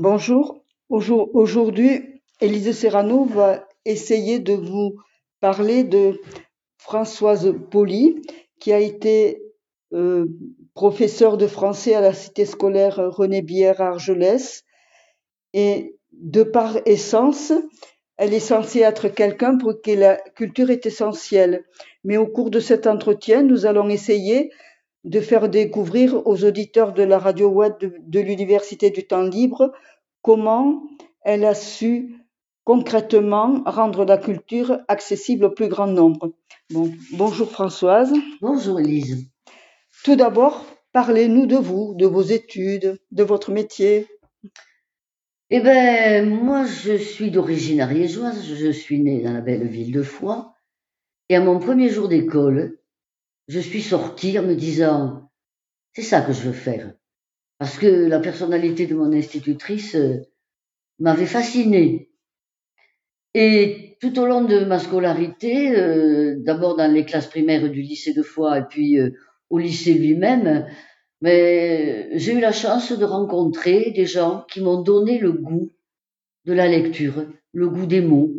Bonjour. 0.00 0.62
Aujourd'hui, 0.90 2.22
Élise 2.40 2.70
Serrano 2.70 3.24
va 3.24 3.66
essayer 3.84 4.38
de 4.38 4.52
vous 4.52 4.94
parler 5.40 5.82
de 5.82 6.20
Françoise 6.76 7.52
Poli, 7.72 8.22
qui 8.60 8.72
a 8.72 8.78
été 8.78 9.42
euh, 9.92 10.26
professeure 10.74 11.36
de 11.36 11.48
français 11.48 11.96
à 11.96 12.00
la 12.00 12.12
cité 12.12 12.44
scolaire 12.44 13.10
René 13.10 13.42
Bière 13.42 13.80
à 13.80 13.88
Argelès. 13.88 14.62
Et 15.52 15.96
de 16.12 16.44
par 16.44 16.76
essence, 16.86 17.52
elle 18.18 18.34
est 18.34 18.38
censée 18.38 18.82
être 18.82 19.08
quelqu'un 19.08 19.58
pour 19.58 19.82
qui 19.82 19.96
la 19.96 20.14
culture 20.36 20.70
est 20.70 20.86
essentielle. 20.86 21.64
Mais 22.04 22.18
au 22.18 22.28
cours 22.28 22.50
de 22.50 22.60
cet 22.60 22.86
entretien, 22.86 23.42
nous 23.42 23.66
allons 23.66 23.88
essayer 23.88 24.52
de 25.04 25.20
faire 25.20 25.48
découvrir 25.48 26.26
aux 26.26 26.44
auditeurs 26.44 26.92
de 26.92 27.02
la 27.02 27.18
radio 27.18 27.48
web 27.48 27.74
de, 27.80 28.20
l'Université 28.20 28.90
du 28.90 29.06
temps 29.06 29.22
libre 29.22 29.72
comment 30.22 30.82
elle 31.22 31.44
a 31.44 31.54
su 31.54 32.16
concrètement 32.64 33.62
rendre 33.64 34.04
la 34.04 34.18
culture 34.18 34.78
accessible 34.88 35.46
au 35.46 35.50
plus 35.50 35.68
grand 35.68 35.86
nombre. 35.86 36.32
bonjour 37.12 37.50
Françoise. 37.50 38.12
Bonjour 38.40 38.80
Elise. 38.80 39.30
Tout 40.04 40.16
d'abord, 40.16 40.66
parlez-nous 40.92 41.46
de 41.46 41.56
vous, 41.56 41.94
de 41.94 42.06
vos 42.06 42.22
études, 42.22 42.98
de 43.10 43.22
votre 43.22 43.50
métier. 43.52 44.06
Eh 45.50 45.60
ben, 45.60 46.28
moi, 46.28 46.66
je 46.66 46.98
suis 46.98 47.30
d'origine 47.30 47.80
ariégeoise. 47.80 48.44
Je 48.44 48.70
suis 48.70 49.00
née 49.00 49.22
dans 49.22 49.32
la 49.32 49.40
belle 49.40 49.66
ville 49.66 49.92
de 49.92 50.02
Foix. 50.02 50.54
Et 51.30 51.36
à 51.36 51.40
mon 51.40 51.58
premier 51.58 51.88
jour 51.88 52.08
d'école, 52.08 52.77
je 53.48 53.60
suis 53.60 53.82
sortie 53.82 54.38
en 54.38 54.42
me 54.42 54.54
disant, 54.54 55.30
c'est 55.94 56.02
ça 56.02 56.20
que 56.20 56.32
je 56.32 56.42
veux 56.42 56.52
faire. 56.52 56.92
Parce 57.58 57.78
que 57.78 57.86
la 57.86 58.20
personnalité 58.20 58.86
de 58.86 58.94
mon 58.94 59.12
institutrice 59.12 59.96
euh, 59.96 60.18
m'avait 60.98 61.26
fascinée. 61.26 62.10
Et 63.34 63.96
tout 64.00 64.18
au 64.18 64.26
long 64.26 64.44
de 64.44 64.64
ma 64.64 64.78
scolarité, 64.78 65.76
euh, 65.76 66.36
d'abord 66.38 66.76
dans 66.76 66.92
les 66.92 67.04
classes 67.04 67.26
primaires 67.26 67.68
du 67.70 67.82
lycée 67.82 68.12
de 68.12 68.22
Foix 68.22 68.58
et 68.58 68.64
puis 68.68 69.00
euh, 69.00 69.10
au 69.50 69.58
lycée 69.58 69.94
lui-même, 69.94 70.66
mais 71.20 72.10
j'ai 72.16 72.34
eu 72.34 72.40
la 72.40 72.52
chance 72.52 72.92
de 72.92 73.04
rencontrer 73.04 73.90
des 73.90 74.06
gens 74.06 74.44
qui 74.50 74.60
m'ont 74.60 74.82
donné 74.82 75.18
le 75.18 75.32
goût 75.32 75.72
de 76.44 76.52
la 76.52 76.68
lecture, 76.68 77.26
le 77.52 77.68
goût 77.68 77.86
des 77.86 78.02
mots, 78.02 78.30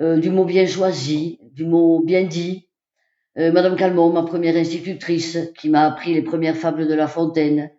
du 0.00 0.30
mot 0.30 0.44
bien 0.44 0.66
choisi, 0.66 1.38
du 1.52 1.64
mot 1.64 2.02
bien 2.02 2.24
dit, 2.24 2.66
euh, 3.38 3.50
Madame 3.50 3.76
Calmont, 3.76 4.12
ma 4.12 4.22
première 4.22 4.56
institutrice, 4.56 5.38
qui 5.58 5.70
m'a 5.70 5.86
appris 5.86 6.12
les 6.12 6.22
premières 6.22 6.56
fables 6.56 6.86
de 6.86 6.94
La 6.94 7.06
Fontaine. 7.06 7.70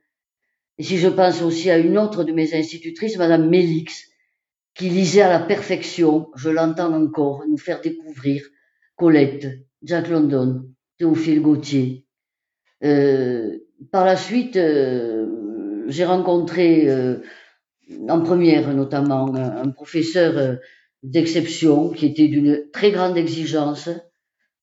Et 0.80 0.84
si 0.84 0.98
je 0.98 1.08
pense 1.08 1.42
aussi 1.44 1.70
à 1.70 1.78
une 1.78 1.98
autre 1.98 2.24
de 2.24 2.32
mes 2.32 2.56
institutrices, 2.56 3.18
Madame 3.18 3.48
Mélix, 3.48 4.06
qui 4.74 4.90
lisait 4.90 5.22
à 5.22 5.30
la 5.30 5.40
perfection, 5.40 6.32
je 6.36 6.50
l'entends 6.50 6.94
encore, 6.94 7.44
nous 7.48 7.58
faire 7.58 7.82
découvrir 7.82 8.44
Colette, 8.96 9.48
Jack 9.84 10.10
London, 10.10 10.66
Théophile 10.98 11.42
Gautier. 11.42 12.08
Euh, 12.84 13.60
par 13.92 14.06
la 14.06 14.16
suite, 14.16 14.56
euh, 14.58 15.86
j'ai 15.88 16.06
rencontré 16.06 16.90
en 18.10 18.22
première 18.22 18.74
notamment 18.74 19.36
un 19.36 19.70
professeur 19.70 20.58
d'exception 21.04 21.90
qui 21.92 22.08
était 22.08 22.30
d'une 22.30 22.72
très 22.72 22.92
grande 22.92 23.18
exigence 23.18 23.90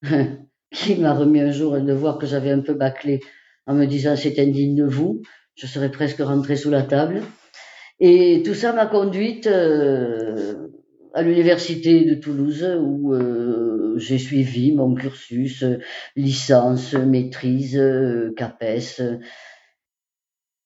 qui 0.73 0.97
m'a 0.97 1.15
remis 1.15 1.41
un 1.41 1.51
jour 1.51 1.75
un 1.75 1.85
devoir 1.85 2.19
que 2.19 2.27
j'avais 2.27 2.51
un 2.51 2.61
peu 2.61 2.75
bâclé 2.75 3.21
en 3.67 3.75
me 3.75 3.87
disant 3.87 4.17
c'est 4.17 4.39
indigne 4.39 4.77
de 4.77 4.85
vous, 4.85 5.23
je 5.55 5.67
serais 5.67 5.91
presque 5.91 6.21
rentrée 6.21 6.57
sous 6.57 6.71
la 6.71 6.83
table. 6.83 7.23
Et 8.01 8.43
tout 8.45 8.55
ça 8.55 8.73
m'a 8.73 8.87
conduite 8.87 9.47
euh, 9.47 10.69
à 11.13 11.23
l'université 11.23 12.05
de 12.05 12.15
Toulouse 12.15 12.67
où 12.81 13.13
euh, 13.13 13.95
j'ai 13.99 14.19
suivi 14.19 14.73
mon 14.73 14.95
cursus 14.95 15.65
licence, 16.17 16.95
maîtrise, 16.95 17.81
CAPES. 18.37 19.03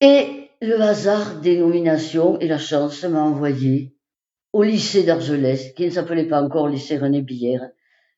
Et 0.01 0.45
le 0.61 0.81
hasard 0.81 1.41
des 1.41 1.59
nominations 1.59 2.39
et 2.39 2.49
la 2.49 2.59
chance 2.59 3.05
m'a 3.05 3.23
envoyé 3.23 3.95
au 4.53 4.63
lycée 4.63 5.03
d'Argelès, 5.03 5.73
qui 5.75 5.87
ne 5.87 5.91
s'appelait 5.91 6.29
pas 6.29 6.41
encore 6.41 6.69
lycée 6.69 6.97
René 6.97 7.23
Billère, 7.23 7.71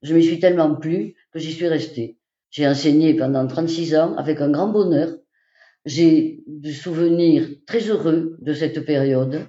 je 0.02 0.14
m'y 0.14 0.22
suis 0.22 0.38
tellement 0.38 0.74
plu 0.74 1.14
que 1.32 1.38
j'y 1.38 1.52
suis 1.52 1.68
restée. 1.68 2.18
J'ai 2.50 2.66
enseigné 2.66 3.14
pendant 3.14 3.46
36 3.46 3.96
ans 3.96 4.14
avec 4.16 4.40
un 4.40 4.50
grand 4.50 4.68
bonheur. 4.68 5.14
J'ai 5.84 6.42
des 6.46 6.72
souvenirs 6.72 7.48
très 7.66 7.80
heureux 7.80 8.36
de 8.40 8.52
cette 8.52 8.84
période. 8.84 9.40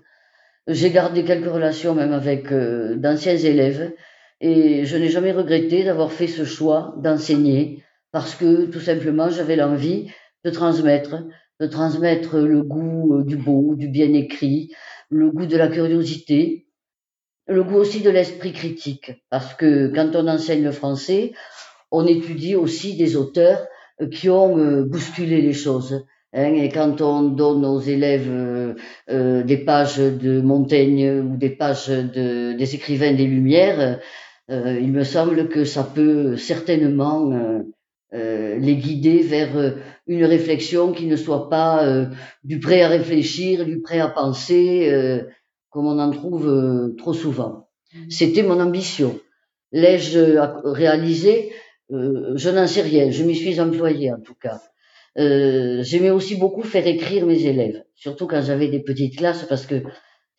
J'ai 0.67 0.91
gardé 0.91 1.23
quelques 1.23 1.51
relations 1.51 1.95
même 1.95 2.11
avec 2.11 2.51
euh, 2.51 2.95
d'anciens 2.95 3.37
élèves 3.37 3.93
et 4.41 4.85
je 4.85 4.97
n'ai 4.97 5.09
jamais 5.09 5.31
regretté 5.31 5.83
d'avoir 5.83 6.11
fait 6.11 6.27
ce 6.27 6.43
choix 6.43 6.95
d'enseigner 7.01 7.83
parce 8.11 8.35
que 8.35 8.65
tout 8.65 8.79
simplement 8.79 9.29
j'avais 9.29 9.55
l'envie 9.55 10.11
de 10.43 10.49
transmettre, 10.49 11.23
de 11.59 11.67
transmettre 11.67 12.37
le 12.37 12.61
goût 12.61 13.15
euh, 13.15 13.23
du 13.23 13.37
beau, 13.37 13.75
du 13.75 13.87
bien 13.87 14.13
écrit, 14.13 14.69
le 15.09 15.31
goût 15.31 15.45
de 15.45 15.57
la 15.57 15.69
curiosité, 15.69 16.66
le 17.47 17.63
goût 17.63 17.77
aussi 17.77 18.01
de 18.01 18.09
l'esprit 18.09 18.53
critique, 18.53 19.11
parce 19.29 19.53
que 19.53 19.87
quand 19.87 20.15
on 20.15 20.27
enseigne 20.27 20.63
le 20.63 20.71
français, 20.71 21.33
on 21.91 22.05
étudie 22.05 22.55
aussi 22.55 22.95
des 22.95 23.15
auteurs 23.15 23.65
euh, 24.01 24.09
qui 24.09 24.29
ont 24.29 24.57
euh, 24.57 24.83
bousculé 24.83 25.41
les 25.41 25.53
choses. 25.53 26.05
Hein, 26.33 26.53
et 26.53 26.69
quand 26.69 27.01
on 27.01 27.23
donne 27.23 27.65
aux 27.65 27.79
élèves 27.79 28.29
euh, 28.29 29.43
des 29.43 29.57
pages 29.57 29.97
de 29.97 30.41
Montaigne 30.41 31.21
ou 31.21 31.37
des 31.37 31.49
pages 31.49 31.87
de, 31.87 32.53
des 32.53 32.75
écrivains 32.75 33.13
des 33.13 33.25
Lumières, 33.25 33.99
il 34.49 34.93
me 34.93 35.03
semble 35.03 35.49
que 35.49 35.65
ça 35.65 35.83
peut 35.83 36.37
certainement 36.37 37.33
les 38.13 38.75
guider 38.77 39.19
vers 39.19 39.49
une 40.07 40.23
réflexion 40.23 40.93
qui 40.93 41.05
ne 41.05 41.17
soit 41.17 41.49
pas 41.49 42.07
du 42.45 42.61
prêt 42.61 42.81
à 42.81 42.87
réfléchir, 42.87 43.65
du 43.65 43.81
prêt 43.81 43.99
à 43.99 44.07
penser, 44.07 45.21
comme 45.77 45.85
on 45.85 45.99
en 45.99 46.09
trouve 46.09 46.47
euh, 46.49 46.95
trop 46.97 47.13
souvent. 47.13 47.69
Mmh. 47.93 48.09
C'était 48.09 48.41
mon 48.41 48.59
ambition. 48.59 49.19
L'ai-je 49.71 50.17
réalisé? 50.65 51.51
Euh, 51.91 52.33
Je 52.35 52.49
n'en 52.49 52.65
sais 52.65 52.81
rien. 52.81 53.11
Je 53.11 53.23
m'y 53.23 53.35
suis 53.35 53.59
employée 53.61 54.11
en 54.11 54.19
tout 54.19 54.33
cas. 54.33 54.59
Euh, 55.19 55.83
J'aimais 55.83 56.09
aussi 56.09 56.35
beaucoup 56.35 56.63
faire 56.63 56.87
écrire 56.87 57.27
mes 57.27 57.45
élèves, 57.45 57.83
surtout 57.93 58.25
quand 58.25 58.41
j'avais 58.41 58.69
des 58.69 58.79
petites 58.79 59.17
classes, 59.19 59.45
parce 59.47 59.67
que 59.67 59.83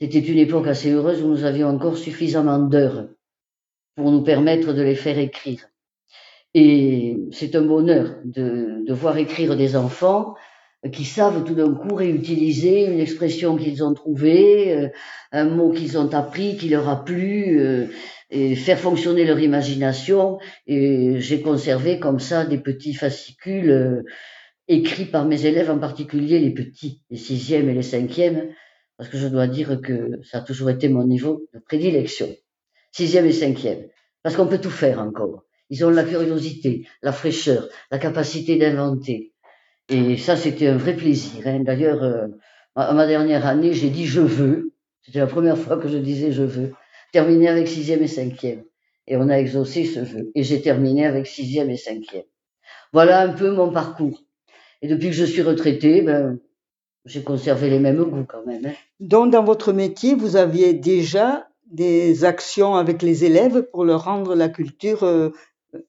c'était 0.00 0.18
une 0.32 0.38
époque 0.38 0.66
assez 0.66 0.90
heureuse 0.90 1.22
où 1.22 1.28
nous 1.28 1.44
avions 1.44 1.68
encore 1.68 1.96
suffisamment 1.96 2.58
d'heures 2.58 3.06
pour 3.94 4.10
nous 4.10 4.24
permettre 4.24 4.72
de 4.72 4.82
les 4.82 4.96
faire 4.96 5.20
écrire. 5.20 5.60
Et 6.54 7.16
c'est 7.30 7.54
un 7.54 7.62
bonheur 7.62 8.16
de, 8.24 8.84
de 8.84 8.92
voir 8.92 9.16
écrire 9.18 9.56
des 9.56 9.76
enfants 9.76 10.34
qui 10.92 11.04
savent 11.04 11.44
tout 11.44 11.54
d'un 11.54 11.74
coup 11.74 11.94
réutiliser 11.94 12.86
une 12.86 13.00
expression 13.00 13.56
qu'ils 13.56 13.82
ont 13.82 13.94
trouvée, 13.94 14.72
euh, 14.72 14.88
un 15.32 15.44
mot 15.44 15.72
qu'ils 15.72 15.98
ont 15.98 16.12
appris, 16.14 16.56
qui 16.56 16.68
leur 16.68 16.88
a 16.88 17.04
plu, 17.04 17.58
euh, 17.58 17.86
et 18.30 18.54
faire 18.54 18.78
fonctionner 18.78 19.24
leur 19.24 19.40
imagination. 19.40 20.38
Et 20.66 21.20
j'ai 21.20 21.40
conservé 21.40 21.98
comme 21.98 22.20
ça 22.20 22.44
des 22.44 22.58
petits 22.58 22.94
fascicules 22.94 23.70
euh, 23.70 24.02
écrits 24.68 25.06
par 25.06 25.24
mes 25.24 25.46
élèves, 25.46 25.70
en 25.70 25.78
particulier 25.78 26.38
les 26.38 26.52
petits, 26.54 27.02
les 27.10 27.16
sixièmes 27.16 27.68
et 27.68 27.74
les 27.74 27.82
cinquièmes, 27.82 28.50
parce 28.96 29.10
que 29.10 29.18
je 29.18 29.26
dois 29.26 29.48
dire 29.48 29.80
que 29.80 30.20
ça 30.22 30.38
a 30.38 30.42
toujours 30.42 30.70
été 30.70 30.88
mon 30.88 31.04
niveau 31.04 31.48
de 31.54 31.58
prédilection. 31.58 32.28
Sixième 32.92 33.26
et 33.26 33.32
cinquième. 33.32 33.88
Parce 34.22 34.36
qu'on 34.36 34.46
peut 34.46 34.60
tout 34.60 34.70
faire 34.70 35.00
encore. 35.00 35.44
Ils 35.70 35.84
ont 35.84 35.90
la 35.90 36.04
curiosité, 36.04 36.86
la 37.02 37.12
fraîcheur, 37.12 37.68
la 37.90 37.98
capacité 37.98 38.56
d'inventer. 38.56 39.32
Et 39.88 40.16
ça, 40.16 40.36
c'était 40.36 40.66
un 40.66 40.76
vrai 40.76 40.94
plaisir. 40.94 41.46
Hein. 41.46 41.60
D'ailleurs, 41.60 42.02
euh, 42.02 42.28
à 42.76 42.92
ma 42.92 43.06
dernière 43.06 43.46
année, 43.46 43.72
j'ai 43.72 43.90
dit 43.90 44.06
je 44.06 44.20
veux. 44.20 44.72
C'était 45.02 45.20
la 45.20 45.26
première 45.26 45.56
fois 45.56 45.78
que 45.78 45.88
je 45.88 45.98
disais 45.98 46.32
je 46.32 46.42
veux. 46.42 46.72
Terminer 47.12 47.48
avec 47.48 47.68
sixième 47.68 48.02
et 48.02 48.08
cinquième. 48.08 48.64
Et 49.06 49.16
on 49.16 49.28
a 49.30 49.36
exaucé 49.36 49.86
ce 49.86 50.00
vœu. 50.00 50.30
Et 50.34 50.42
j'ai 50.42 50.60
terminé 50.60 51.06
avec 51.06 51.26
sixième 51.26 51.70
et 51.70 51.78
cinquième. 51.78 52.24
Voilà 52.92 53.22
un 53.22 53.32
peu 53.32 53.50
mon 53.50 53.72
parcours. 53.72 54.22
Et 54.82 54.88
depuis 54.88 55.08
que 55.08 55.14
je 55.14 55.24
suis 55.24 55.42
retraitée, 55.42 56.02
ben, 56.02 56.38
j'ai 57.06 57.22
conservé 57.22 57.70
les 57.70 57.78
mêmes 57.78 58.04
goûts 58.04 58.26
quand 58.28 58.44
même. 58.46 58.66
Hein. 58.66 58.74
Donc, 59.00 59.32
dans 59.32 59.42
votre 59.42 59.72
métier, 59.72 60.14
vous 60.14 60.36
aviez 60.36 60.74
déjà 60.74 61.48
des 61.70 62.24
actions 62.24 62.76
avec 62.76 63.02
les 63.02 63.24
élèves 63.24 63.62
pour 63.70 63.84
leur 63.84 64.04
rendre 64.04 64.34
la 64.34 64.48
culture 64.48 65.04
euh, 65.04 65.30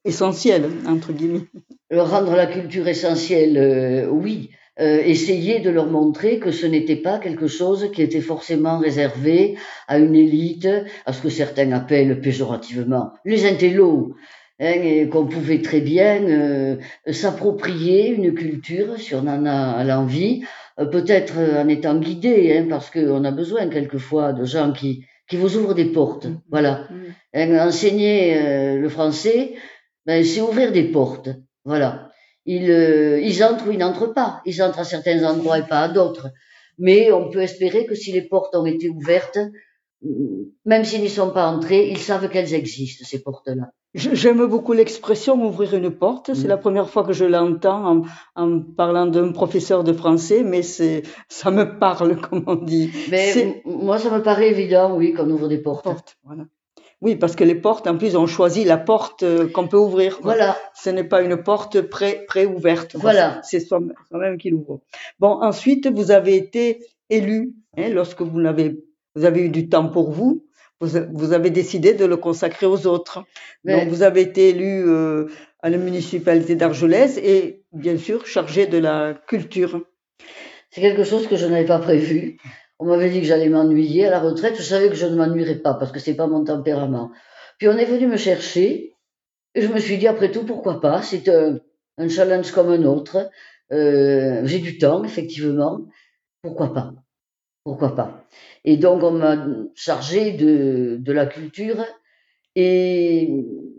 essentielle, 0.04 0.70
entre 0.86 1.12
guillemets. 1.12 1.46
Leur 1.90 2.10
rendre 2.10 2.36
la 2.36 2.46
culture 2.46 2.88
essentielle, 2.88 3.56
euh, 3.58 4.06
oui. 4.08 4.50
Euh, 4.78 5.02
essayer 5.04 5.60
de 5.60 5.68
leur 5.68 5.88
montrer 5.88 6.38
que 6.38 6.52
ce 6.52 6.64
n'était 6.64 6.96
pas 6.96 7.18
quelque 7.18 7.48
chose 7.48 7.90
qui 7.92 8.00
était 8.00 8.22
forcément 8.22 8.78
réservé 8.78 9.56
à 9.88 9.98
une 9.98 10.14
élite, 10.14 10.68
à 11.04 11.12
ce 11.12 11.20
que 11.20 11.28
certains 11.28 11.72
appellent 11.72 12.20
péjorativement 12.20 13.10
les 13.26 13.44
intellos. 13.44 14.14
hein, 14.60 14.72
et 14.82 15.08
qu'on 15.08 15.26
pouvait 15.26 15.60
très 15.60 15.80
bien 15.80 16.22
euh, 16.22 16.76
s'approprier 17.10 18.08
une 18.08 18.32
culture 18.32 18.98
si 18.98 19.14
on 19.14 19.26
en 19.26 19.44
a 19.44 19.82
l'envie, 19.84 20.44
euh, 20.78 20.86
peut-être 20.86 21.34
en 21.38 21.68
étant 21.68 21.98
guidé, 21.98 22.56
hein, 22.56 22.66
parce 22.70 22.90
qu'on 22.90 23.24
a 23.24 23.32
besoin 23.32 23.68
quelquefois 23.68 24.32
de 24.32 24.44
gens 24.44 24.72
qui, 24.72 25.04
qui 25.28 25.36
vous 25.36 25.56
ouvrent 25.56 25.74
des 25.74 25.86
portes. 25.86 26.26
Mm-hmm. 26.26 26.40
Voilà. 26.50 26.88
Mm-hmm. 27.34 27.52
Hein, 27.52 27.68
enseigner 27.68 28.38
euh, 28.38 28.78
le 28.78 28.88
français, 28.88 29.54
ben, 30.06 30.24
c'est 30.24 30.40
ouvrir 30.40 30.72
des 30.72 30.84
portes. 30.84 31.30
Voilà. 31.64 32.08
Ils, 32.46 32.70
ils 33.22 33.44
entrent 33.44 33.68
ou 33.68 33.72
ils 33.72 33.78
n'entrent 33.78 34.12
pas. 34.12 34.40
Ils 34.46 34.62
entrent 34.62 34.80
à 34.80 34.84
certains 34.84 35.24
endroits 35.24 35.58
et 35.58 35.66
pas 35.66 35.80
à 35.80 35.88
d'autres. 35.88 36.28
Mais 36.78 37.12
on 37.12 37.30
peut 37.30 37.42
espérer 37.42 37.86
que 37.86 37.94
si 37.94 38.12
les 38.12 38.22
portes 38.22 38.54
ont 38.54 38.66
été 38.66 38.88
ouvertes, 38.88 39.38
même 40.64 40.84
s'ils 40.84 41.02
n'y 41.02 41.10
sont 41.10 41.30
pas 41.30 41.46
entrés, 41.46 41.88
ils 41.90 41.98
savent 41.98 42.28
qu'elles 42.30 42.54
existent, 42.54 43.04
ces 43.06 43.22
portes-là. 43.22 43.70
J'aime 43.92 44.46
beaucoup 44.46 44.72
l'expression 44.72 45.34
ouvrir 45.44 45.74
une 45.74 45.90
porte. 45.90 46.32
C'est 46.32 46.44
mm. 46.44 46.48
la 46.48 46.56
première 46.56 46.88
fois 46.88 47.04
que 47.04 47.12
je 47.12 47.24
l'entends 47.24 48.04
en, 48.36 48.60
parlant 48.60 49.06
d'un 49.06 49.32
professeur 49.32 49.82
de 49.82 49.92
français, 49.92 50.44
mais 50.44 50.62
c'est, 50.62 51.02
ça 51.28 51.50
me 51.50 51.78
parle, 51.78 52.20
comme 52.30 52.44
on 52.46 52.54
dit. 52.54 52.90
Mais 53.10 53.62
moi, 53.64 53.98
ça 53.98 54.10
me 54.10 54.22
paraît 54.22 54.50
évident, 54.50 54.96
oui, 54.96 55.12
qu'on 55.12 55.28
ouvre 55.28 55.48
des 55.48 55.58
portes. 55.58 56.16
Oui, 57.00 57.16
parce 57.16 57.34
que 57.34 57.44
les 57.44 57.54
portes, 57.54 57.86
en 57.86 57.96
plus, 57.96 58.14
on 58.14 58.26
choisit 58.26 58.66
la 58.66 58.76
porte 58.76 59.22
euh, 59.22 59.48
qu'on 59.48 59.66
peut 59.66 59.78
ouvrir. 59.78 60.18
Voilà. 60.22 60.56
Ce 60.74 60.90
n'est 60.90 61.04
pas 61.04 61.22
une 61.22 61.42
porte 61.42 61.80
pré, 61.80 62.24
pré-ouverte. 62.26 62.94
Voilà. 62.94 63.40
C'est 63.42 63.60
soi-même 63.60 64.36
qui 64.38 64.50
l'ouvre. 64.50 64.80
Bon, 65.18 65.40
ensuite, 65.42 65.88
vous 65.88 66.10
avez 66.10 66.36
été 66.36 66.84
élu, 67.08 67.54
hein, 67.76 67.88
lorsque 67.88 68.20
vous 68.20 68.40
n'avez 68.40 68.84
vous 69.16 69.24
avez 69.24 69.42
eu 69.42 69.48
du 69.48 69.68
temps 69.68 69.88
pour 69.88 70.10
vous, 70.10 70.44
vous, 70.80 71.32
avez 71.32 71.50
décidé 71.50 71.92
de 71.92 72.06
le 72.06 72.16
consacrer 72.16 72.64
aux 72.66 72.86
autres. 72.86 73.24
Donc 73.64 73.88
vous 73.88 74.02
avez 74.02 74.22
été 74.22 74.50
élu 74.50 74.88
euh, 74.88 75.26
à 75.60 75.68
la 75.68 75.76
municipalité 75.76 76.54
d'Argelès 76.54 77.18
et 77.18 77.64
bien 77.72 77.98
sûr 77.98 78.26
chargé 78.26 78.66
de 78.66 78.78
la 78.78 79.14
culture. 79.26 79.82
C'est 80.70 80.80
quelque 80.80 81.04
chose 81.04 81.26
que 81.26 81.36
je 81.36 81.46
n'avais 81.46 81.66
pas 81.66 81.80
prévu. 81.80 82.38
On 82.80 82.86
m'avait 82.86 83.10
dit 83.10 83.20
que 83.20 83.26
j'allais 83.26 83.48
m'ennuyer 83.48 84.06
à 84.06 84.10
la 84.10 84.18
retraite. 84.18 84.56
Je 84.56 84.62
savais 84.62 84.88
que 84.88 84.96
je 84.96 85.06
ne 85.06 85.14
m'ennuierais 85.14 85.60
pas 85.60 85.74
parce 85.74 85.92
que 85.92 86.00
c'est 86.00 86.16
pas 86.16 86.26
mon 86.26 86.44
tempérament. 86.44 87.12
Puis 87.58 87.68
on 87.68 87.76
est 87.76 87.84
venu 87.84 88.08
me 88.08 88.16
chercher 88.16 88.96
et 89.54 89.62
je 89.62 89.68
me 89.68 89.78
suis 89.78 89.98
dit 89.98 90.08
après 90.08 90.32
tout 90.32 90.44
pourquoi 90.44 90.80
pas. 90.80 91.02
C'est 91.02 91.28
un, 91.28 91.60
un, 91.98 92.08
challenge 92.08 92.50
comme 92.50 92.70
un 92.70 92.84
autre. 92.84 93.30
Euh, 93.70 94.40
J'ai 94.44 94.58
du 94.58 94.78
temps 94.78 95.04
effectivement. 95.04 95.82
Pourquoi 96.42 96.74
pas 96.74 96.94
pourquoi 97.64 97.94
pas. 97.94 98.24
Et 98.64 98.76
donc 98.76 99.02
on 99.02 99.12
m'a 99.12 99.46
chargé 99.74 100.32
de, 100.32 100.96
de 100.98 101.12
la 101.12 101.26
culture 101.26 101.84
et 102.56 103.28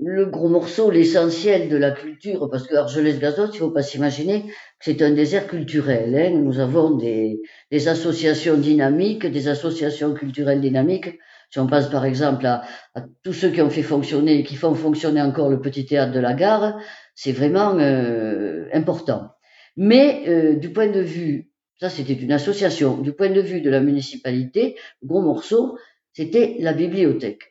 le 0.04 0.26
gros 0.26 0.50
morceau, 0.50 0.90
l'essentiel 0.90 1.70
de 1.70 1.78
la 1.78 1.92
culture, 1.92 2.50
parce 2.50 2.68
que 2.68 2.76
Argelès-Gazot, 2.76 3.52
il 3.54 3.58
faut 3.58 3.70
pas 3.70 3.84
s'imaginer 3.84 4.44
que 4.44 4.52
c'est 4.86 5.02
un 5.02 5.12
désert 5.12 5.48
culturel. 5.48 6.16
Hein. 6.16 6.40
Nous 6.40 6.60
avons 6.60 6.96
des, 6.96 7.42
des, 7.70 7.88
associations 7.88 8.58
dynamiques, 8.58 9.26
des 9.26 9.48
associations 9.48 10.14
culturelles 10.14 10.62
dynamiques. 10.62 11.20
Si 11.52 11.60
on 11.60 11.68
passe 11.68 11.90
par 11.90 12.06
exemple 12.06 12.46
à, 12.46 12.64
à 12.96 13.04
tous 13.24 13.34
ceux 13.34 13.52
qui 13.52 13.62
ont 13.62 13.70
fait 13.70 13.84
fonctionner, 13.84 14.44
qui 14.44 14.56
font 14.56 14.74
fonctionner 14.74 15.22
encore 15.22 15.50
le 15.50 15.60
petit 15.60 15.86
théâtre 15.86 16.14
de 16.14 16.20
la 16.20 16.34
gare, 16.34 16.80
c'est 17.14 17.34
vraiment 17.34 17.78
euh, 17.78 18.68
important. 18.74 19.30
Mais 19.76 20.24
euh, 20.28 20.56
du 20.56 20.72
point 20.72 20.88
de 20.88 21.02
vue 21.02 21.52
ça, 21.82 21.90
c'était 21.90 22.14
une 22.14 22.32
association. 22.32 22.98
Du 23.00 23.12
point 23.12 23.32
de 23.32 23.42
vue 23.42 23.60
de 23.60 23.70
la 23.72 23.80
municipalité, 23.82 24.78
gros 25.04 25.22
morceau, 25.24 25.80
c'était 26.14 26.58
la 26.60 26.74
bibliothèque. 26.74 27.51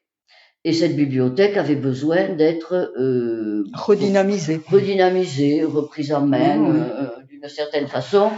Et 0.64 0.74
cette 0.74 0.94
bibliothèque 0.94 1.56
avait 1.56 1.76
besoin 1.76 2.28
d'être 2.34 2.92
euh, 2.98 3.64
redynamisée, 3.72 4.60
redynamisée, 4.66 5.64
reprise 5.64 6.12
en 6.12 6.26
main 6.26 6.74
euh, 6.74 7.08
d'une 7.28 7.48
certaine 7.48 7.88
façon. 7.88 8.30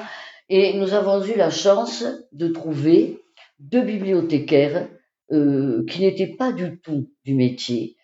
Et 0.48 0.74
nous 0.74 0.94
avons 0.94 1.24
eu 1.24 1.36
la 1.36 1.50
chance 1.50 2.04
de 2.30 2.48
trouver 2.48 3.20
deux 3.58 3.82
bibliothécaires 3.82 4.88
euh, 5.32 5.84
qui 5.88 6.02
n'étaient 6.02 6.36
pas 6.36 6.52
du 6.52 6.78
tout 6.80 7.10
du 7.24 7.34
métier, 7.34 7.96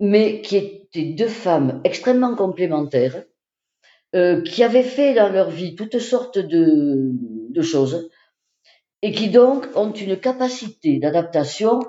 mais 0.00 0.40
qui 0.40 0.56
étaient 0.56 1.12
deux 1.12 1.28
femmes 1.28 1.82
extrêmement 1.84 2.34
complémentaires, 2.34 3.24
qui 4.46 4.64
avaient 4.64 4.82
fait 4.82 5.12
dans 5.12 5.28
leur 5.28 5.50
vie 5.50 5.74
toutes 5.74 5.98
sortes 5.98 6.38
de, 6.38 7.10
de 7.50 7.62
choses 7.62 8.08
et 9.02 9.12
qui 9.12 9.28
donc 9.28 9.66
ont 9.74 9.92
une 9.92 10.16
capacité 10.16 10.98
d'adaptation 10.98 11.80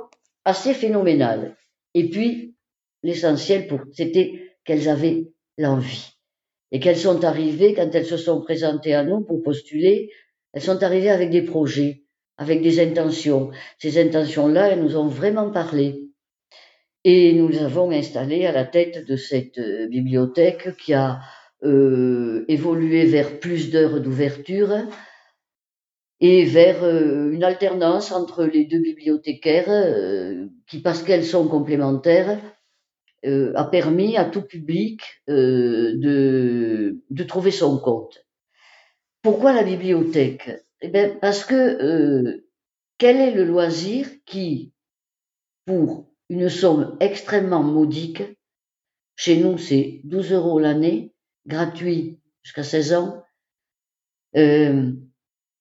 assez 0.43 0.73
phénoménale. 0.73 1.55
Et 1.93 2.09
puis, 2.09 2.55
l'essentiel 3.03 3.67
pour, 3.67 3.81
c'était 3.93 4.55
qu'elles 4.63 4.89
avaient 4.89 5.27
l'envie. 5.57 6.11
Et 6.71 6.79
qu'elles 6.79 6.97
sont 6.97 7.23
arrivées, 7.23 7.73
quand 7.73 7.89
elles 7.93 8.05
se 8.05 8.17
sont 8.17 8.41
présentées 8.41 8.93
à 8.93 9.03
nous 9.03 9.21
pour 9.21 9.41
postuler, 9.41 10.11
elles 10.53 10.61
sont 10.61 10.83
arrivées 10.83 11.09
avec 11.09 11.29
des 11.29 11.41
projets, 11.41 12.03
avec 12.37 12.61
des 12.61 12.79
intentions. 12.79 13.51
Ces 13.79 13.99
intentions-là, 13.99 14.69
elles 14.69 14.83
nous 14.83 14.97
ont 14.97 15.07
vraiment 15.07 15.51
parlé. 15.51 16.09
Et 17.03 17.33
nous 17.33 17.47
les 17.47 17.59
avons 17.59 17.91
installées 17.91 18.45
à 18.45 18.51
la 18.51 18.65
tête 18.65 19.07
de 19.07 19.15
cette 19.15 19.57
euh, 19.57 19.87
bibliothèque 19.87 20.75
qui 20.77 20.93
a 20.93 21.21
euh, 21.63 22.45
évoluer 22.47 23.05
vers 23.05 23.39
plus 23.39 23.71
d'heures 23.71 24.01
d'ouverture 24.01 24.75
et 26.21 26.45
vers 26.45 26.83
euh, 26.83 27.31
une 27.31 27.43
alternance 27.43 28.11
entre 28.11 28.43
les 28.45 28.65
deux 28.65 28.79
bibliothécaires 28.79 29.69
euh, 29.69 30.47
qui, 30.69 30.79
parce 30.81 31.03
qu'elles 31.03 31.25
sont 31.25 31.47
complémentaires, 31.47 32.39
euh, 33.25 33.51
a 33.55 33.65
permis 33.65 34.17
à 34.17 34.25
tout 34.25 34.43
public 34.43 35.01
de, 35.27 37.01
de 37.09 37.23
trouver 37.23 37.51
son 37.51 37.79
compte. 37.79 38.25
Pourquoi 39.21 39.51
la 39.53 39.63
bibliothèque? 39.63 40.51
Eh 40.81 40.87
bien, 40.87 41.17
Parce 41.21 41.43
que 41.43 42.41
quel 42.97 43.17
est 43.17 43.31
le 43.31 43.45
loisir 43.45 44.07
qui, 44.25 44.73
pour 45.65 46.05
une 46.29 46.49
somme 46.49 46.97
extrêmement 46.99 47.63
modique, 47.63 48.23
chez 49.15 49.37
nous 49.37 49.57
c'est 49.57 50.01
12 50.03 50.33
euros 50.33 50.59
l'année, 50.59 51.13
gratuit 51.45 52.19
jusqu'à 52.43 52.63
16 52.63 52.93
ans. 52.93 53.23
Euh, 54.35 54.91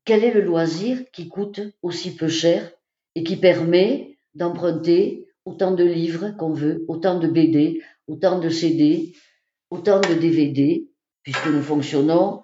quel 0.05 0.25
est 0.25 0.33
le 0.33 0.41
loisir 0.43 1.11
qui 1.13 1.29
coûte 1.29 1.61
aussi 1.83 2.17
peu 2.17 2.29
cher 2.29 2.71
et 3.15 3.23
qui 3.23 3.37
permet 3.37 4.08
d'emprunter 4.35 5.27
autant 5.45 5.73
de 5.73 5.85
livres 5.85 6.31
qu'on 6.39 6.53
veut, 6.53 6.85
autant 6.89 7.19
de 7.19 7.27
BD, 7.27 7.81
autant 8.07 8.39
de 8.39 8.49
CD, 8.49 9.15
autant 9.71 10.01
de 10.01 10.15
DVD, 10.15 10.89
puisque 11.23 11.47
nous 11.47 11.63
fonctionnons 11.63 12.43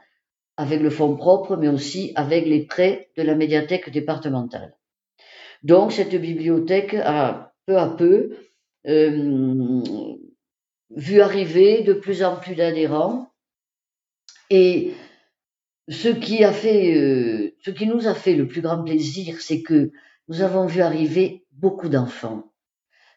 avec 0.56 0.80
le 0.80 0.90
fonds 0.90 1.16
propre, 1.16 1.56
mais 1.56 1.68
aussi 1.68 2.12
avec 2.14 2.46
les 2.46 2.64
prêts 2.64 3.10
de 3.16 3.22
la 3.22 3.34
médiathèque 3.34 3.90
départementale. 3.90 4.76
Donc 5.62 5.92
cette 5.92 6.14
bibliothèque 6.14 6.94
a 6.94 7.54
peu 7.66 7.78
à 7.78 7.88
peu 7.88 8.36
euh, 8.86 9.82
vu 10.90 11.20
arriver 11.20 11.82
de 11.82 11.94
plus 11.94 12.22
en 12.22 12.36
plus 12.36 12.54
d'adhérents 12.54 13.30
et 14.50 14.92
ce 15.88 16.08
qui 16.08 16.44
a 16.44 16.52
fait, 16.52 16.94
euh, 16.94 17.54
ce 17.64 17.70
qui 17.70 17.86
nous 17.86 18.06
a 18.06 18.14
fait 18.14 18.34
le 18.34 18.46
plus 18.46 18.60
grand 18.60 18.82
plaisir, 18.82 19.40
c'est 19.40 19.62
que 19.62 19.90
nous 20.28 20.42
avons 20.42 20.66
vu 20.66 20.80
arriver 20.80 21.44
beaucoup 21.52 21.88
d'enfants. 21.88 22.44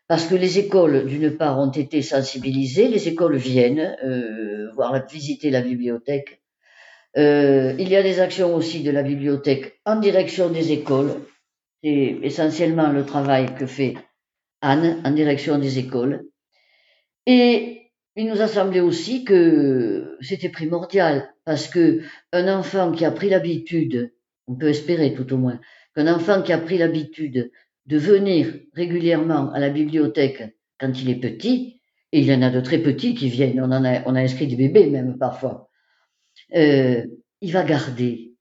Parce 0.08 0.26
que 0.26 0.36
les 0.36 0.58
écoles, 0.58 1.06
d'une 1.06 1.36
part, 1.36 1.60
ont 1.60 1.72
été 1.72 2.02
sensibilisées, 2.02 2.88
les 2.88 3.10
écoles 3.10 3.36
viennent 3.36 3.98
euh, 4.04 4.72
voir 4.74 5.06
visiter 5.08 5.50
la 5.50 5.62
bibliothèque. 5.62 6.42
Euh, 7.18 7.74
il 7.78 7.90
y 7.90 7.96
a 7.96 8.04
des 8.04 8.20
actions 8.20 8.56
aussi 8.56 8.84
de 8.84 8.92
la 8.92 9.04
bibliothèque 9.04 9.82
en 9.86 9.98
direction 9.98 10.50
des 10.50 10.72
écoles. 10.72 11.14
C'est 11.84 12.20
essentiellement 12.24 12.92
le 12.92 13.06
travail 13.06 13.54
que 13.56 13.66
fait 13.66 13.96
Anne 14.62 15.02
en 15.04 15.12
direction 15.12 15.58
des 15.58 15.78
écoles. 15.80 16.26
Et 17.26 17.92
il 18.16 18.28
nous 18.28 18.42
a 18.42 18.48
semblé 18.48 18.80
aussi 18.80 19.24
que 19.26 20.18
c'était 20.22 20.50
primordial 20.50 21.34
parce 21.44 21.68
que 21.68 22.02
un 22.32 22.48
enfant 22.48 22.92
qui 22.92 23.04
a 23.04 23.12
pris 23.12 23.30
l'habitude, 23.30 24.14
on 24.48 24.56
peut 24.56 24.70
espérer 24.70 25.14
tout 25.14 25.32
au 25.34 25.38
moins, 25.38 25.60
qu'un 25.98 26.14
enfant 26.14 26.44
qui 26.44 26.54
a 26.54 26.60
pris 26.60 26.78
l'habitude 26.78 27.52
de 27.88 27.98
venir 27.98 28.54
régulièrement 28.74 29.52
à 29.52 29.60
la 29.60 29.70
bibliothèque 29.70 30.56
quand 30.80 31.02
il 31.02 31.10
est 31.10 31.20
petit, 31.20 31.82
et 32.12 32.20
il 32.20 32.26
y 32.26 32.34
en 32.34 32.44
a 32.44 32.52
de 32.52 32.62
très 32.62 32.78
petits 32.78 33.16
qui 33.16 33.30
viennent, 33.30 33.60
on 33.60 33.72
en 33.72 33.84
a, 33.84 34.04
on 34.06 34.14
a 34.14 34.22
inscrit 34.22 34.46
des 34.46 34.56
bébés 34.56 34.92
même 34.92 35.18
parfois, 35.18 35.70
euh, 36.56 37.04
il 37.42 37.52
va 37.52 37.64
garder 37.64 38.36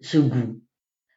ce 0.00 0.18
goût 0.18 0.60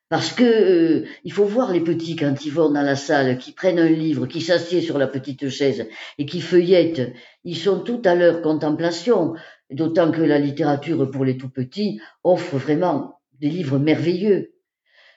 parce 0.10 0.34
que 0.34 0.44
euh, 0.44 1.06
il 1.24 1.32
faut 1.32 1.46
voir 1.46 1.72
les 1.72 1.82
petits 1.82 2.16
quand 2.16 2.44
ils 2.44 2.52
vont 2.52 2.72
dans 2.72 2.82
la 2.82 2.96
salle, 2.96 3.38
qui 3.38 3.52
prennent 3.52 3.80
un 3.80 3.90
livre, 3.90 4.28
qui 4.28 4.42
s'assiedent 4.42 4.84
sur 4.84 4.98
la 4.98 5.08
petite 5.08 5.50
chaise 5.50 5.88
et 6.18 6.26
qui 6.26 6.42
feuillettent. 6.42 7.14
Ils 7.44 7.58
sont 7.58 7.80
tout 7.80 8.02
à 8.06 8.14
leur 8.14 8.42
contemplation. 8.42 9.34
D'autant 9.72 10.12
que 10.12 10.22
la 10.22 10.38
littérature 10.38 11.10
pour 11.10 11.26
les 11.26 11.38
tout 11.38 11.50
petits 11.50 12.00
offre 12.24 12.58
vraiment 12.58 13.22
des 13.40 13.50
livres 13.50 13.80
merveilleux. 13.80 14.53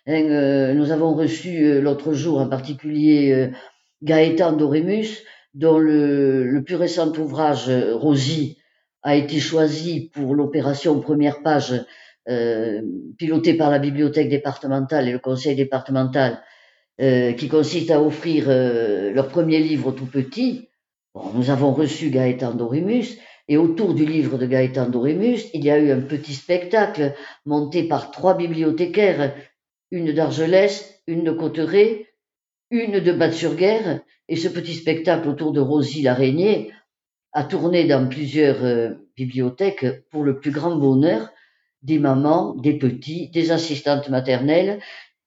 Hein, 0.07 0.31
euh, 0.31 0.75
nous 0.75 0.93
avons 0.93 1.15
reçu 1.15 1.65
euh, 1.65 1.81
l'autre 1.81 2.13
jour 2.13 2.39
en 2.39 2.49
particulier 2.49 3.51
Gaëtan 4.03 4.53
Dorémus 4.53 5.25
dont 5.55 5.79
le, 5.79 6.63
plus 6.65 6.77
récent 6.77 7.11
ouvrage, 7.17 7.71
Rosie, 7.95 8.59
a 9.03 9.17
été 9.17 9.39
choisi 9.39 10.11
pour 10.13 10.35
l'opération 10.35 11.01
première 11.01 11.43
page 11.43 11.73
euh, 12.29 12.83
pilotée 13.19 13.55
par 13.55 13.71
la 13.71 13.79
bibliothèque 13.79 14.29
départementale 14.29 15.09
et 15.09 15.13
le 15.13 15.21
conseil 15.21 15.55
départemental, 15.55 16.43
euh, 17.01 17.33
qui 17.33 17.49
consiste 17.49 17.93
à 17.93 18.03
offrir 18.03 18.47
euh, 18.49 19.13
leur 19.13 19.29
premier 19.29 19.61
livre 19.61 19.93
tout 19.93 20.07
petit. 20.07 20.69
Nous 21.35 21.51
avons 21.51 21.73
reçu 21.73 22.11
Gaëtan 22.11 22.55
Dorimus, 22.55 23.17
et 23.49 23.57
autour 23.57 23.95
du 23.95 24.05
livre 24.05 24.39
de 24.39 24.47
Gaëtan 24.47 24.89
Dorimus, 24.89 25.43
il 25.55 25.65
y 25.65 25.71
a 25.71 25.79
eu 25.79 25.93
un 25.93 26.01
petit 26.01 26.35
spectacle 26.35 27.15
monté 27.45 27.85
par 27.85 28.11
trois 28.11 28.37
bibliothécaires, 28.37 29.33
une 29.91 30.13
d'Argelès, 30.13 31.01
une 31.07 31.25
de 31.25 31.33
Cotteret, 31.33 32.07
une 32.71 33.01
de 33.01 33.13
Batte-sur-Guerre, 33.13 34.01
et 34.29 34.37
ce 34.37 34.49
petit 34.49 34.75
spectacle 34.75 35.29
autour 35.29 35.53
de 35.53 35.61
Rosie 35.61 36.03
l'araignée 36.03 36.73
a 37.33 37.45
tourné 37.45 37.85
dans 37.87 38.09
plusieurs 38.09 38.65
euh, 38.65 38.91
bibliothèques 39.17 40.09
pour 40.11 40.25
le 40.25 40.41
plus 40.41 40.51
grand 40.51 40.77
bonheur 40.77 41.31
des 41.83 41.99
mamans, 41.99 42.55
des 42.55 42.79
petits, 42.79 43.31
des 43.31 43.53
assistantes 43.53 44.09
maternelles. 44.09 44.81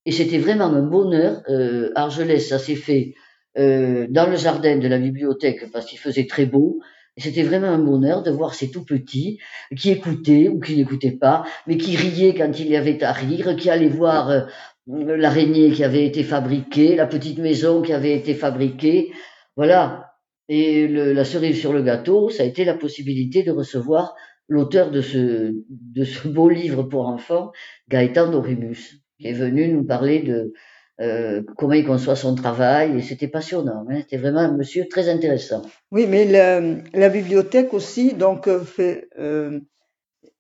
Et 0.06 0.12
c'était 0.12 0.39
vraiment 0.39 0.66
un 0.66 0.82
bonheur. 0.82 1.44
Euh, 1.50 1.92
Argelès, 1.96 2.39
ça 2.39 2.60
s'est 2.60 2.75
fait 2.75 3.13
euh, 3.58 4.08
dans 4.10 4.30
le 4.30 4.36
jardin 4.36 4.78
de 4.78 4.88
la 4.88 4.98
bibliothèque 4.98 5.72
parce 5.72 5.86
qu'il 5.86 6.00
faisait 6.00 6.28
très 6.28 6.46
beau. 6.46 6.80
C'était 7.20 7.44
vraiment 7.44 7.68
un 7.68 7.80
bonheur 7.80 8.24
de 8.24 8.32
voir 8.32 8.54
ces 8.54 8.72
tout 8.72 8.84
petits 8.84 9.40
qui 9.78 9.92
écoutaient 9.92 10.50
ou 10.50 10.60
qui 10.60 10.78
n'écoutaient 10.78 11.18
pas, 11.20 11.44
mais 11.68 11.78
qui 11.78 11.96
riaient 11.96 12.34
quand 12.34 12.60
il 12.60 12.68
y 12.68 12.76
avait 12.76 13.04
à 13.04 13.12
rire, 13.12 13.56
qui 13.56 13.70
allaient 13.70 13.88
voir 13.90 14.30
euh, 14.30 14.42
l'araignée 14.88 15.72
qui 15.72 15.84
avait 15.84 16.06
été 16.06 16.24
fabriquée, 16.24 16.96
la 16.96 17.06
petite 17.06 17.40
maison 17.40 17.82
qui 17.82 17.94
avait 17.94 18.16
été 18.16 18.34
fabriquée. 18.34 19.12
Voilà, 19.56 20.14
et 20.48 20.88
la 20.88 21.26
cerise 21.26 21.60
sur 21.60 21.74
le 21.74 21.84
gâteau, 21.84 22.30
ça 22.30 22.44
a 22.44 22.46
été 22.46 22.66
la 22.66 22.74
possibilité 22.74 23.44
de 23.44 23.52
recevoir 23.52 24.16
l'auteur 24.48 24.90
de 24.90 25.02
ce, 25.02 25.54
de 25.70 26.04
ce 26.04 26.28
beau 26.28 26.50
livre 26.50 26.84
pour 26.84 27.08
enfants, 27.08 27.52
Gaëtan 27.88 28.32
Dorimus, 28.32 29.00
qui 29.20 29.28
est 29.28 29.34
venu 29.34 29.68
nous 29.68 29.86
parler 29.86 30.24
de 30.24 30.54
euh, 31.00 31.41
comment 31.58 31.74
il 31.74 31.86
conçoit 31.86 32.15
son 32.15 32.36
travail, 32.36 32.98
et 32.98 33.01
c'était 33.01 33.27
passionnant. 33.27 33.86
Hein, 33.89 34.00
c'était 34.01 34.18
vraiment 34.18 34.39
un 34.39 34.56
monsieur 34.56 34.88
très 34.89 35.10
intéressant. 35.10 35.62
Oui, 35.91 36.08
mais 36.08 36.25
la, 36.25 36.62
la 36.94 37.10
bibliothèque 37.10 37.74
aussi 37.74 38.13
donc 38.13 38.48
euh, 38.48 38.62
fait 38.62 39.10
euh, 39.18 39.60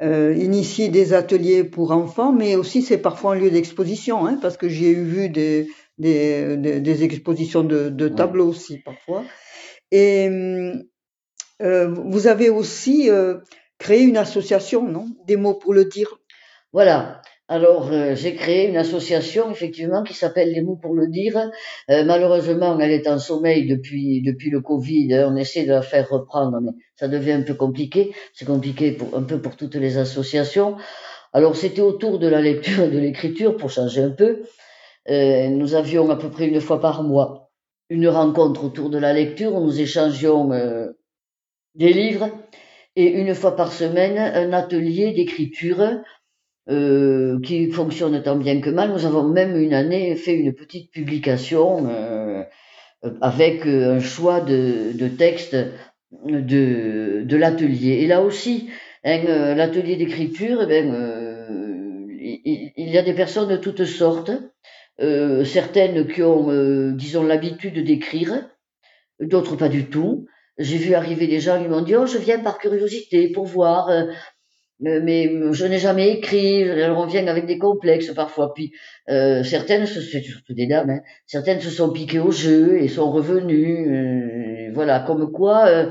euh, 0.01 0.33
initie 0.35 0.89
des 0.89 1.13
ateliers 1.13 1.63
pour 1.63 1.91
enfants, 1.91 2.33
mais 2.33 2.55
aussi 2.55 2.81
c'est 2.81 2.97
parfois 2.97 3.33
un 3.33 3.39
lieu 3.39 3.51
d'exposition, 3.51 4.25
hein, 4.25 4.37
parce 4.41 4.57
que 4.57 4.69
j'ai 4.69 4.91
eu 4.91 5.03
vu 5.03 5.29
des, 5.29 5.67
des, 5.97 6.57
des, 6.57 6.79
des 6.79 7.03
expositions 7.03 7.63
de, 7.63 7.89
de 7.89 8.07
tableaux 8.07 8.45
ouais. 8.45 8.51
aussi 8.51 8.77
parfois. 8.79 9.23
Et 9.91 10.29
euh, 11.61 11.87
vous 11.87 12.27
avez 12.27 12.49
aussi 12.49 13.09
euh, 13.09 13.39
créé 13.79 14.03
une 14.03 14.17
association, 14.17 14.87
non? 14.87 15.07
Des 15.25 15.35
mots 15.35 15.55
pour 15.55 15.73
le 15.73 15.85
dire? 15.85 16.19
Voilà. 16.71 17.18
Alors, 17.51 17.91
euh, 17.91 18.13
j'ai 18.13 18.35
créé 18.35 18.67
une 18.67 18.77
association, 18.77 19.49
effectivement, 19.49 20.03
qui 20.03 20.13
s'appelle 20.13 20.51
Les 20.51 20.61
mots 20.61 20.75
pour 20.75 20.93
le 20.93 21.07
dire. 21.07 21.35
Euh, 21.89 22.03
malheureusement, 22.05 22.79
elle 22.79 22.91
est 22.91 23.07
en 23.07 23.17
sommeil 23.17 23.65
depuis, 23.67 24.21
depuis 24.21 24.51
le 24.51 24.61
Covid. 24.61 25.25
On 25.27 25.35
essaie 25.35 25.65
de 25.65 25.71
la 25.71 25.81
faire 25.81 26.07
reprendre, 26.07 26.59
mais 26.61 26.71
ça 26.95 27.07
devient 27.07 27.31
un 27.31 27.41
peu 27.41 27.55
compliqué. 27.55 28.13
C'est 28.35 28.45
compliqué 28.45 28.91
pour, 28.91 29.17
un 29.17 29.23
peu 29.23 29.41
pour 29.41 29.55
toutes 29.55 29.73
les 29.73 29.97
associations. 29.97 30.77
Alors, 31.33 31.55
c'était 31.55 31.81
autour 31.81 32.19
de 32.19 32.27
la 32.27 32.39
lecture 32.39 32.83
et 32.83 32.89
de 32.91 32.99
l'écriture, 32.99 33.57
pour 33.57 33.71
changer 33.71 34.03
un 34.03 34.11
peu. 34.11 34.43
Euh, 35.09 35.47
nous 35.49 35.73
avions 35.73 36.07
à 36.11 36.17
peu 36.17 36.29
près 36.29 36.45
une 36.45 36.61
fois 36.61 36.79
par 36.79 37.01
mois 37.01 37.49
une 37.89 38.07
rencontre 38.07 38.63
autour 38.63 38.91
de 38.91 38.99
la 38.99 39.11
lecture 39.11 39.55
où 39.55 39.65
nous 39.65 39.81
échangions 39.81 40.51
euh, 40.51 40.89
des 41.73 41.93
livres 41.93 42.29
et 42.95 43.07
une 43.07 43.33
fois 43.33 43.55
par 43.55 43.71
semaine 43.71 44.19
un 44.19 44.53
atelier 44.53 45.13
d'écriture 45.13 45.81
euh, 46.69 47.39
qui 47.41 47.71
fonctionne 47.71 48.21
tant 48.21 48.35
bien 48.35 48.61
que 48.61 48.69
mal. 48.69 48.91
Nous 48.91 49.05
avons 49.05 49.23
même 49.23 49.55
une 49.57 49.73
année 49.73 50.15
fait 50.15 50.35
une 50.35 50.53
petite 50.53 50.91
publication 50.91 51.87
euh, 51.89 52.43
avec 53.21 53.65
un 53.65 53.99
choix 53.99 54.41
de, 54.41 54.91
de 54.93 55.07
textes 55.07 55.55
de, 56.25 57.23
de 57.23 57.37
l'atelier. 57.37 57.99
Et 58.01 58.07
là 58.07 58.21
aussi, 58.21 58.69
hein, 59.03 59.55
l'atelier 59.55 59.95
d'écriture, 59.95 60.61
eh 60.63 60.65
ben, 60.65 60.93
euh, 60.93 62.05
il, 62.19 62.89
y 62.89 62.97
a 62.97 63.01
des 63.01 63.13
personnes 63.13 63.49
de 63.49 63.57
toutes 63.57 63.85
sortes. 63.85 64.31
Euh, 65.01 65.45
certaines 65.45 66.07
qui 66.07 66.21
ont, 66.23 66.51
euh, 66.51 66.91
disons, 66.91 67.23
l'habitude 67.23 67.81
d'écrire, 67.83 68.49
d'autres 69.21 69.55
pas 69.55 69.69
du 69.69 69.85
tout. 69.85 70.27
J'ai 70.57 70.77
vu 70.77 70.93
arriver 70.93 71.27
des 71.27 71.39
gens 71.39 71.61
qui 71.61 71.69
m'ont 71.69 71.81
dit, 71.81 71.95
oh, 71.95 72.05
je 72.05 72.17
viens 72.17 72.39
par 72.39 72.57
curiosité 72.57 73.31
pour 73.31 73.45
voir, 73.45 73.87
euh, 73.87 74.07
mais 74.79 75.29
je 75.51 75.65
n'ai 75.65 75.79
jamais 75.79 76.09
écrit. 76.11 76.65
On 76.89 77.05
vient 77.05 77.27
avec 77.27 77.45
des 77.45 77.57
complexes 77.57 78.11
parfois. 78.13 78.53
Puis 78.53 78.71
euh, 79.09 79.43
certaines, 79.43 79.85
c'est 79.85 80.21
surtout 80.21 80.53
des 80.53 80.67
dames, 80.67 80.89
hein, 80.89 81.01
certaines 81.25 81.59
se 81.59 81.69
sont 81.69 81.91
piquées 81.91 82.19
au 82.19 82.31
jeu 82.31 82.81
et 82.81 82.87
sont 82.87 83.11
revenues. 83.11 84.71
voilà, 84.73 84.99
comme 85.01 85.31
quoi. 85.31 85.89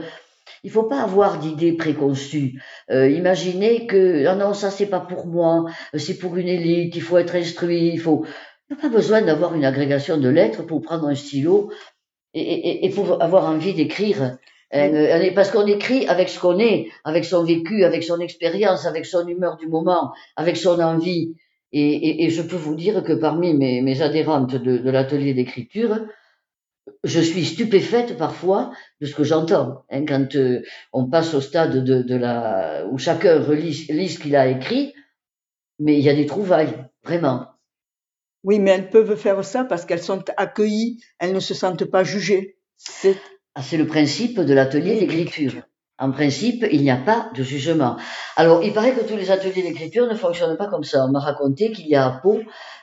il 0.64 0.71
faut 0.71 0.85
pas 0.85 1.02
avoir 1.02 1.38
d'idées 1.38 1.73
préconçues. 1.73 2.61
imaginez 2.90 3.87
que 3.87 4.26
ah 4.26 4.35
non 4.35 4.54
ça 4.54 4.71
c'est 4.71 4.87
pas 4.87 5.00
pour 5.00 5.26
moi, 5.26 5.66
c'est 5.95 6.18
pour 6.18 6.37
une 6.37 6.49
élite. 6.49 6.97
Il 6.97 7.02
faut 7.02 7.18
être 7.18 7.35
instruit. 7.35 7.90
Il 7.92 8.00
faut 8.00 8.25
on 8.71 8.75
n'a 8.75 8.80
pas 8.83 8.88
besoin 8.90 9.23
d'avoir 9.23 9.54
une 9.54 9.64
agrégation 9.64 10.18
de 10.18 10.28
lettres 10.28 10.62
pour 10.62 10.83
prendre 10.83 11.09
un 11.09 11.14
stylo 11.14 11.71
et, 12.35 12.42
et, 12.42 12.87
et 12.87 12.90
pour 12.90 13.23
avoir 13.23 13.47
envie 13.47 13.73
d'écrire. 13.73 14.37
Parce 14.70 15.50
qu'on 15.50 15.66
écrit 15.66 16.06
avec 16.08 16.28
ce 16.28 16.38
qu'on 16.38 16.58
est, 16.58 16.88
avec 17.04 17.25
son 17.25 17.44
vécu, 17.44 17.84
avec 17.84 18.02
son 18.04 18.20
expérience, 18.20 18.87
avec 18.87 19.06
son 19.06 19.26
humeur 19.26 19.56
du 19.56 19.66
moment, 19.66 20.12
avec 20.37 20.56
son 20.56 20.80
envie. 20.80 21.34
Et, 21.72 22.25
et 22.25 22.30
je 22.30 22.42
peux 22.42 22.56
vous 22.56 22.75
dire 22.75 23.02
que 23.02 23.12
parmi 23.12 23.54
mes, 23.54 23.82
mes 23.82 24.00
adhérentes 24.00 24.54
de, 24.54 24.78
de 24.78 24.90
l'atelier 24.90 25.34
d'écriture, 25.34 26.00
je 27.04 27.20
suis 27.20 27.44
stupéfaite 27.44 28.16
parfois 28.16 28.72
de 29.00 29.06
ce 29.06 29.14
que 29.14 29.25
j'entends. 29.25 29.84
Hein, 29.90 30.04
quand 30.06 30.34
euh, 30.37 30.62
on 30.92 31.08
passe 31.08 31.34
au 31.34 31.40
stade 31.40 31.84
de, 31.84 32.02
de 32.02 32.16
la 32.16 32.87
où 32.90 32.98
chacun 32.98 33.42
relit, 33.42 33.87
lit 33.90 34.08
ce 34.08 34.18
qu'il 34.18 34.37
a 34.37 34.48
écrit, 34.48 34.94
mais 35.78 35.98
il 35.98 36.04
y 36.04 36.10
a 36.10 36.14
des 36.14 36.26
trouvailles, 36.26 36.75
vraiment. 37.04 37.48
Oui, 38.44 38.58
mais 38.58 38.70
elles 38.70 38.90
peuvent 38.90 39.16
faire 39.16 39.44
ça 39.44 39.64
parce 39.64 39.84
qu'elles 39.84 40.02
sont 40.02 40.25
accueillies, 40.37 41.00
elles 41.18 41.34
ne 41.34 41.40
se 41.40 41.54
sentent 41.54 41.84
pas 41.84 42.04
jugées. 42.04 42.56
C'est 42.76 43.16
ah, 43.58 43.76
le 43.76 43.86
principe 43.88 44.38
de 44.38 44.54
l'atelier 44.54 45.00
d'écriture. 45.00 45.62
En 45.98 46.12
principe, 46.12 46.64
il 46.70 46.82
n'y 46.82 46.92
a 46.92 46.96
pas 46.96 47.28
de 47.34 47.42
jugement. 47.42 47.96
Alors, 48.36 48.62
il 48.62 48.72
paraît 48.72 48.94
que 48.94 49.00
tous 49.00 49.16
les 49.16 49.32
ateliers 49.32 49.62
d'écriture 49.62 50.06
ne 50.06 50.14
fonctionnent 50.14 50.56
pas 50.56 50.68
comme 50.68 50.84
ça. 50.84 51.04
On 51.04 51.10
m'a 51.10 51.18
raconté 51.18 51.72
qu'il 51.72 51.88
y 51.88 51.96
a 51.96 52.06
à 52.06 52.10
Pau 52.10 52.38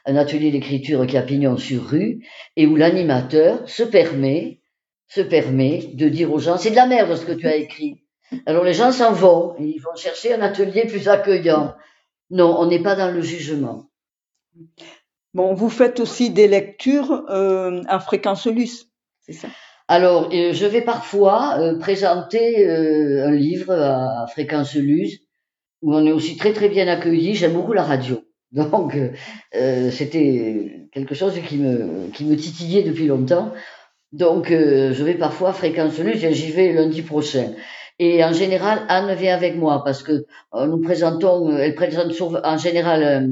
un 0.05 0.17
atelier 0.17 0.51
d'écriture 0.51 1.07
qui 1.07 1.15
a 1.15 1.21
pignon 1.21 1.55
sur 1.55 1.81
rue 1.81 2.25
et 2.57 2.67
où 2.67 2.75
l'animateur 2.75 3.69
se 3.69 3.83
permet, 3.83 4.59
se 5.07 5.21
permet 5.21 5.91
de 5.93 6.09
dire 6.09 6.33
aux 6.33 6.39
gens, 6.39 6.57
c'est 6.57 6.71
de 6.71 6.75
la 6.75 6.87
merde 6.87 7.15
ce 7.15 7.25
que 7.25 7.31
tu 7.31 7.47
as 7.47 7.55
écrit. 7.55 8.03
Alors 8.45 8.65
les 8.65 8.73
gens 8.73 8.91
s'en 8.91 9.13
vont, 9.13 9.55
ils 9.59 9.79
vont 9.79 9.95
chercher 9.95 10.33
un 10.33 10.41
atelier 10.41 10.85
plus 10.87 11.07
accueillant. 11.07 11.73
Non, 12.31 12.53
on 12.59 12.65
n'est 12.65 12.83
pas 12.83 12.95
dans 12.95 13.11
le 13.11 13.21
jugement. 13.21 13.85
Bon, 15.33 15.53
vous 15.53 15.69
faites 15.69 16.01
aussi 16.01 16.31
des 16.31 16.49
lectures 16.49 17.23
euh, 17.29 17.81
à 17.87 18.01
fréquence 18.01 18.45
luce, 18.45 18.87
c'est 19.21 19.31
ça? 19.31 19.47
Alors, 19.87 20.29
euh, 20.33 20.51
je 20.51 20.65
vais 20.65 20.81
parfois 20.81 21.59
euh, 21.59 21.77
présenter 21.77 22.67
euh, 22.67 23.27
un 23.27 23.31
livre 23.31 23.71
à 23.71 24.25
fréquence 24.27 24.73
luce, 24.73 25.19
où 25.83 25.93
on 25.93 26.05
est 26.07 26.11
aussi 26.11 26.37
très 26.37 26.53
très 26.53 26.69
bien 26.69 26.87
accueilli. 26.87 27.35
J'aime 27.35 27.53
beaucoup 27.53 27.73
la 27.73 27.83
radio. 27.83 28.23
Donc, 28.51 28.97
c'était 29.51 30.87
quelque 30.93 31.13
chose 31.13 31.33
qui 31.45 31.57
me, 31.57 32.09
qui 32.13 32.23
me 32.23 32.37
titillait 32.37 32.83
depuis 32.83 33.05
longtemps. 33.05 33.51
Donc, 34.13 34.47
je 34.49 35.03
vais 35.03 35.15
parfois 35.15 35.49
à 35.49 35.53
fréquence 35.53 35.99
j'y 36.31 36.51
vais 36.51 36.71
lundi 36.71 37.01
prochain. 37.01 37.51
Et 37.99 38.23
en 38.23 38.31
général, 38.31 38.83
Anne 38.87 39.13
vient 39.15 39.35
avec 39.35 39.57
moi 39.57 39.83
parce 39.83 40.03
que 40.03 40.25
nous 40.53 40.79
présentons, 40.79 41.57
elle 41.57 41.75
présente 41.75 42.13
en 42.45 42.57
général 42.57 43.27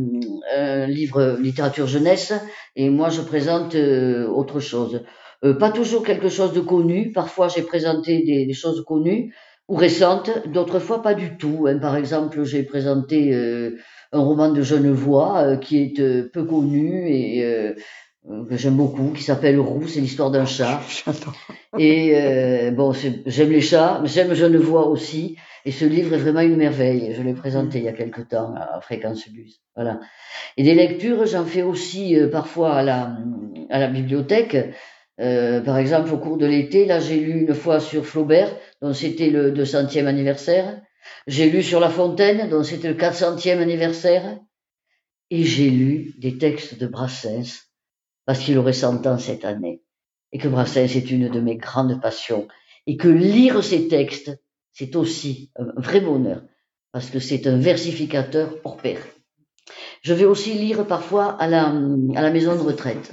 un, 0.51 0.87
livre 0.87 1.37
littérature 1.39 1.87
jeunesse 1.87 2.33
et 2.75 2.89
moi 2.89 3.07
je 3.07 3.21
présente 3.21 3.75
autre 3.75 4.59
chose. 4.59 5.03
Euh, 5.43 5.53
pas 5.53 5.71
toujours 5.71 6.03
quelque 6.03 6.29
chose 6.29 6.53
de 6.53 6.61
connu. 6.61 7.11
Parfois 7.11 7.47
j'ai 7.47 7.63
présenté 7.63 8.23
des, 8.23 8.45
des, 8.45 8.53
choses 8.53 8.83
connues 8.85 9.33
ou 9.67 9.75
récentes, 9.75 10.31
d'autres 10.47 10.79
fois 10.79 11.01
pas 11.01 11.13
du 11.13 11.37
tout. 11.37 11.65
Hein. 11.67 11.79
Par 11.79 11.95
exemple, 11.95 12.43
j'ai 12.43 12.63
présenté 12.63 13.33
un 14.11 14.19
roman 14.19 14.51
de 14.51 14.61
Genevois 14.61 15.57
qui 15.57 15.81
est 15.81 16.31
peu 16.31 16.43
connu 16.43 17.09
et 17.09 17.73
euh, 18.29 18.45
que 18.45 18.55
j'aime 18.55 18.77
beaucoup, 18.77 19.11
qui 19.11 19.21
s'appelle 19.21 19.59
Roux, 19.59 19.87
c'est 19.87 19.99
l'histoire 19.99 20.31
d'un 20.31 20.45
chat. 20.57 20.79
Et 21.77 22.13
euh, 22.15 22.71
bon, 22.71 22.93
j'aime 22.93 23.49
les 23.49 23.61
chats, 23.61 23.99
mais 24.01 24.07
j'aime 24.07 24.33
Genevois 24.33 24.87
aussi. 24.87 25.37
Et 25.65 25.71
ce 25.71 25.85
livre 25.85 26.13
est 26.13 26.17
vraiment 26.17 26.41
une 26.41 26.55
merveille. 26.55 27.13
Je 27.15 27.21
l'ai 27.21 27.33
présenté 27.33 27.79
il 27.79 27.85
y 27.85 27.89
a 27.89 27.93
quelque 27.93 28.21
temps 28.21 28.53
à 28.55 28.79
Fréquence 28.81 29.29
Bus. 29.29 29.61
Voilà. 29.75 29.99
Et 30.57 30.63
des 30.63 30.73
lectures, 30.73 31.25
j'en 31.25 31.45
fais 31.45 31.63
aussi 31.63 32.17
euh, 32.17 32.29
parfois 32.29 32.75
à 32.75 32.83
la, 32.83 33.17
à 33.69 33.79
la 33.79 33.87
bibliothèque. 33.87 34.57
Euh, 35.19 35.61
par 35.61 35.77
exemple, 35.77 36.11
au 36.13 36.17
cours 36.17 36.37
de 36.37 36.45
l'été, 36.45 36.85
là, 36.85 36.99
j'ai 36.99 37.19
lu 37.19 37.41
une 37.41 37.53
fois 37.53 37.79
sur 37.79 38.05
Flaubert, 38.05 38.55
dont 38.81 38.93
c'était 38.93 39.29
le 39.29 39.51
200e 39.51 40.07
anniversaire. 40.07 40.81
J'ai 41.27 41.49
lu 41.49 41.61
sur 41.61 41.79
La 41.79 41.89
Fontaine, 41.89 42.49
dont 42.49 42.63
c'était 42.63 42.89
le 42.89 42.95
400e 42.95 43.59
anniversaire. 43.59 44.39
Et 45.29 45.43
j'ai 45.43 45.69
lu 45.69 46.13
des 46.17 46.37
textes 46.37 46.79
de 46.79 46.87
Brassens, 46.87 47.69
parce 48.25 48.39
qu'il 48.39 48.57
aurait 48.57 48.73
100 48.73 49.05
ans 49.05 49.17
cette 49.17 49.45
année. 49.45 49.83
Et 50.31 50.37
que 50.39 50.47
Brassens 50.47 50.95
est 50.95 51.11
une 51.11 51.29
de 51.29 51.39
mes 51.39 51.57
grandes 51.57 52.01
passions. 52.01 52.47
Et 52.87 52.97
que 52.97 53.07
lire 53.07 53.63
ces 53.63 53.87
textes, 53.87 54.31
c'est 54.73 54.95
aussi 54.95 55.51
un 55.55 55.71
vrai 55.77 56.01
bonheur, 56.01 56.43
parce 56.91 57.09
que 57.09 57.19
c'est 57.19 57.45
un 57.47 57.57
versificateur 57.57 58.55
hors 58.63 58.77
pair. 58.77 58.99
Je 60.01 60.13
vais 60.13 60.25
aussi 60.25 60.53
lire 60.53 60.85
parfois 60.85 61.27
à 61.27 61.47
la, 61.47 61.67
à 62.15 62.21
la 62.21 62.31
maison 62.31 62.55
de 62.55 62.61
retraite. 62.61 63.11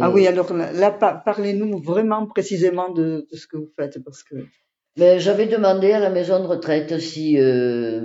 Ah 0.00 0.10
oui, 0.10 0.26
alors 0.26 0.52
là, 0.52 0.90
parlez-nous 0.90 1.78
vraiment 1.78 2.26
précisément 2.26 2.90
de, 2.90 3.26
ce 3.32 3.46
que 3.46 3.56
vous 3.56 3.70
faites, 3.78 4.02
parce 4.04 4.22
que. 4.22 4.36
Ben, 4.96 5.18
j'avais 5.18 5.46
demandé 5.46 5.92
à 5.92 6.00
la 6.00 6.10
maison 6.10 6.40
de 6.40 6.46
retraite 6.46 6.98
si 7.00 7.38
euh, 7.38 8.02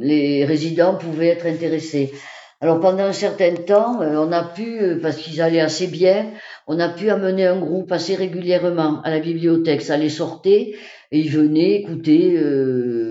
les 0.00 0.44
résidents 0.44 0.96
pouvaient 0.96 1.28
être 1.28 1.46
intéressés. 1.46 2.12
Alors 2.60 2.78
pendant 2.78 3.04
un 3.04 3.12
certain 3.12 3.54
temps, 3.54 4.02
euh, 4.02 4.16
on 4.16 4.30
a 4.30 4.44
pu, 4.44 4.80
euh, 4.80 5.00
parce 5.00 5.16
qu'ils 5.16 5.40
allaient 5.40 5.60
assez 5.60 5.86
bien, 5.86 6.30
on 6.66 6.78
a 6.78 6.90
pu 6.90 7.08
amener 7.08 7.46
un 7.46 7.58
groupe 7.58 7.90
assez 7.90 8.16
régulièrement 8.16 9.00
à 9.02 9.10
la 9.10 9.18
bibliothèque. 9.18 9.80
Ça 9.80 9.96
les 9.96 10.10
sortait 10.10 10.74
et 11.10 11.18
ils 11.18 11.30
venaient 11.30 11.76
écouter 11.76 12.38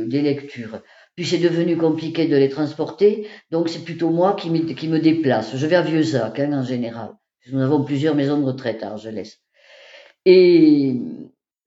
des 0.08 0.22
lectures. 0.22 0.82
Puis 1.16 1.26
c'est 1.26 1.38
devenu 1.38 1.78
compliqué 1.78 2.28
de 2.28 2.36
les 2.36 2.50
transporter, 2.50 3.28
donc 3.52 3.70
c'est 3.70 3.84
plutôt 3.84 4.10
moi 4.10 4.36
qui 4.36 4.50
me, 4.50 4.60
qui 4.60 4.88
me 4.88 5.00
déplace. 5.00 5.56
Je 5.56 5.68
vais 5.68 5.76
à 5.76 5.82
Vieux-Zac 5.82 6.40
hein, 6.40 6.54
en 6.54 6.64
général. 6.64 7.12
Nous 7.52 7.62
avons 7.62 7.84
plusieurs 7.84 8.16
maisons 8.16 8.40
de 8.40 8.46
retraite 8.46 8.84
à 8.84 8.92
Argelès. 8.92 9.40
Et 10.26 10.96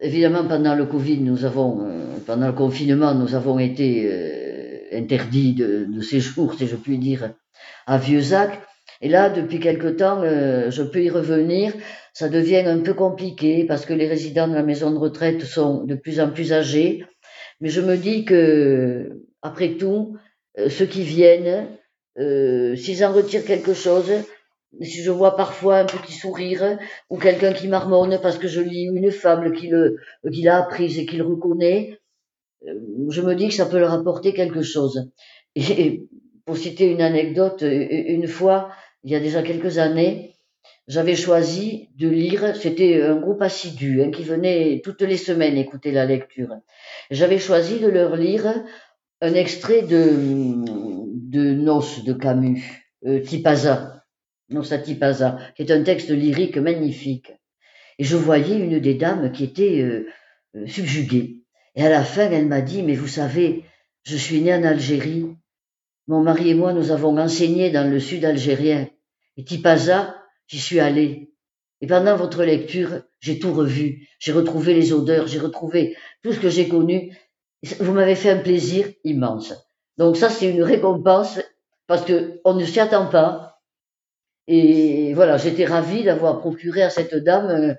évidemment, 0.00 0.44
pendant 0.46 0.74
le 0.74 0.86
Covid, 0.86 1.18
nous 1.18 1.44
avons, 1.44 1.86
euh, 1.86 2.16
pendant 2.26 2.46
le 2.46 2.54
confinement, 2.54 3.14
nous 3.14 3.34
avons 3.34 3.58
été 3.58 4.08
euh, 4.10 4.78
interdits 4.92 5.52
de, 5.52 5.84
de, 5.84 6.00
séjour, 6.00 6.54
si 6.54 6.66
je 6.66 6.76
puis 6.76 6.96
dire, 6.98 7.34
à 7.86 7.98
Vieux-Zac. 7.98 8.58
Et 9.02 9.10
là, 9.10 9.28
depuis 9.28 9.60
quelque 9.60 9.88
temps, 9.88 10.22
euh, 10.22 10.70
je 10.70 10.82
peux 10.82 11.02
y 11.02 11.10
revenir. 11.10 11.74
Ça 12.14 12.30
devient 12.30 12.64
un 12.66 12.78
peu 12.78 12.94
compliqué 12.94 13.66
parce 13.66 13.84
que 13.84 13.92
les 13.92 14.08
résidents 14.08 14.48
de 14.48 14.54
la 14.54 14.62
maison 14.62 14.90
de 14.90 14.96
retraite 14.96 15.42
sont 15.42 15.84
de 15.84 15.94
plus 15.94 16.20
en 16.20 16.30
plus 16.30 16.54
âgés. 16.54 17.04
Mais 17.60 17.68
je 17.68 17.82
me 17.82 17.96
dis 17.96 18.24
que, 18.24 19.22
après 19.42 19.76
tout, 19.76 20.16
ceux 20.68 20.86
qui 20.86 21.02
viennent, 21.02 21.68
s'ils 22.16 23.04
en 23.04 23.12
retirent 23.12 23.44
quelque 23.44 23.74
chose, 23.74 24.10
si 24.80 25.02
je 25.02 25.10
vois 25.10 25.36
parfois 25.36 25.78
un 25.78 25.84
petit 25.84 26.12
sourire 26.12 26.78
ou 27.10 27.18
quelqu'un 27.18 27.52
qui 27.52 27.68
marmonne 27.68 28.18
parce 28.20 28.38
que 28.38 28.48
je 28.48 28.60
lis 28.60 28.84
une 28.84 29.10
fable 29.10 29.52
qu'il 29.52 30.48
a 30.48 30.58
apprise 30.58 30.98
et 30.98 31.06
qu'il 31.06 31.22
reconnaît, 31.22 31.98
euh, 32.66 32.74
je 33.10 33.22
me 33.22 33.34
dis 33.34 33.48
que 33.48 33.54
ça 33.54 33.66
peut 33.66 33.78
leur 33.78 33.92
apporter 33.92 34.32
quelque 34.32 34.62
chose. 34.62 35.10
Et 35.54 36.08
pour 36.44 36.56
citer 36.56 36.90
une 36.90 37.02
anecdote, 37.02 37.62
une 37.62 38.28
fois, 38.28 38.70
il 39.02 39.10
y 39.10 39.14
a 39.14 39.20
déjà 39.20 39.42
quelques 39.42 39.78
années, 39.78 40.36
j'avais 40.86 41.16
choisi 41.16 41.88
de 41.96 42.08
lire, 42.08 42.54
c'était 42.54 43.02
un 43.02 43.16
groupe 43.16 43.42
assidu 43.42 44.02
hein, 44.02 44.10
qui 44.10 44.22
venait 44.22 44.80
toutes 44.84 45.02
les 45.02 45.16
semaines 45.16 45.56
écouter 45.56 45.90
la 45.90 46.06
lecture. 46.06 46.54
J'avais 47.10 47.38
choisi 47.38 47.80
de 47.80 47.88
leur 47.88 48.14
lire 48.14 48.62
un 49.20 49.34
extrait 49.34 49.82
de, 49.82 50.64
de 50.66 51.54
de 51.54 52.12
Camus, 52.12 52.62
euh, 53.06 53.20
Tipaza 53.20 53.95
Nosatipasa, 54.50 55.38
qui 55.54 55.62
est 55.62 55.70
un 55.70 55.82
texte 55.82 56.10
lyrique 56.10 56.58
magnifique. 56.58 57.32
Et 57.98 58.04
je 58.04 58.16
voyais 58.16 58.58
une 58.58 58.78
des 58.78 58.94
dames 58.94 59.32
qui 59.32 59.44
était 59.44 59.80
euh, 59.80 60.06
euh, 60.56 60.66
subjuguée. 60.66 61.42
Et 61.74 61.84
à 61.84 61.90
la 61.90 62.04
fin, 62.04 62.30
elle 62.30 62.46
m'a 62.46 62.60
dit, 62.60 62.82
mais 62.82 62.94
vous 62.94 63.08
savez, 63.08 63.64
je 64.04 64.16
suis 64.16 64.40
née 64.40 64.54
en 64.54 64.62
Algérie. 64.62 65.26
Mon 66.06 66.22
mari 66.22 66.50
et 66.50 66.54
moi, 66.54 66.72
nous 66.72 66.90
avons 66.92 67.18
enseigné 67.18 67.70
dans 67.70 67.90
le 67.90 67.98
sud 67.98 68.24
algérien. 68.24 68.88
Et 69.36 69.44
Tipaza, 69.44 70.14
j'y 70.46 70.58
suis 70.58 70.80
allée. 70.80 71.32
Et 71.80 71.86
pendant 71.86 72.16
votre 72.16 72.44
lecture, 72.44 73.02
j'ai 73.20 73.38
tout 73.38 73.52
revu. 73.52 74.08
J'ai 74.18 74.32
retrouvé 74.32 74.72
les 74.72 74.92
odeurs, 74.92 75.26
j'ai 75.26 75.38
retrouvé 75.38 75.96
tout 76.22 76.32
ce 76.32 76.40
que 76.40 76.48
j'ai 76.48 76.68
connu. 76.68 77.14
Vous 77.80 77.92
m'avez 77.92 78.14
fait 78.14 78.30
un 78.30 78.38
plaisir 78.38 78.86
immense. 79.04 79.52
Donc 79.98 80.16
ça, 80.16 80.30
c'est 80.30 80.50
une 80.50 80.62
récompense 80.62 81.40
parce 81.86 82.04
que 82.04 82.40
on 82.44 82.54
ne 82.54 82.64
s'y 82.64 82.80
attend 82.80 83.06
pas. 83.06 83.55
Et 84.48 85.12
voilà, 85.14 85.36
j'étais 85.38 85.64
ravie 85.64 86.04
d'avoir 86.04 86.38
procuré 86.38 86.82
à 86.82 86.90
cette 86.90 87.14
dame 87.14 87.50
euh, 87.50 87.74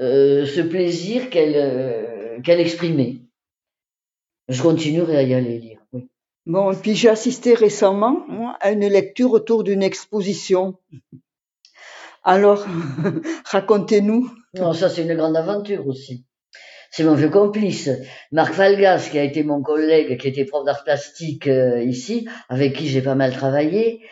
euh, 0.00 0.46
ce 0.46 0.60
plaisir 0.60 1.30
qu'elle 1.30 1.56
euh, 1.56 2.40
qu'elle 2.42 2.60
exprimait. 2.60 3.18
Je 4.48 4.62
continuerai 4.62 5.16
à 5.16 5.22
y 5.22 5.34
aller 5.34 5.58
lire. 5.58 5.80
Oui. 5.92 6.08
Bon, 6.46 6.70
et 6.72 6.76
puis 6.76 6.94
j'ai 6.94 7.08
assisté 7.08 7.54
récemment 7.54 8.24
à 8.60 8.70
une 8.70 8.86
lecture 8.86 9.32
autour 9.32 9.64
d'une 9.64 9.82
exposition. 9.82 10.78
Alors, 12.24 12.66
racontez-nous. 13.44 14.30
Non, 14.54 14.72
ça 14.72 14.88
c'est 14.88 15.02
une 15.02 15.14
grande 15.14 15.36
aventure 15.36 15.86
aussi. 15.88 16.24
C'est 16.92 17.04
mon 17.04 17.14
vieux 17.14 17.30
complice, 17.30 17.88
Marc 18.32 18.52
Falgas, 18.52 19.08
qui 19.10 19.18
a 19.18 19.24
été 19.24 19.42
mon 19.42 19.62
collègue, 19.62 20.20
qui 20.20 20.28
était 20.28 20.44
prof 20.44 20.64
d'art 20.64 20.84
plastique 20.84 21.48
ici, 21.86 22.28
avec 22.50 22.74
qui 22.74 22.86
j'ai 22.86 23.00
pas 23.00 23.14
mal 23.14 23.32
travaillé. 23.32 24.02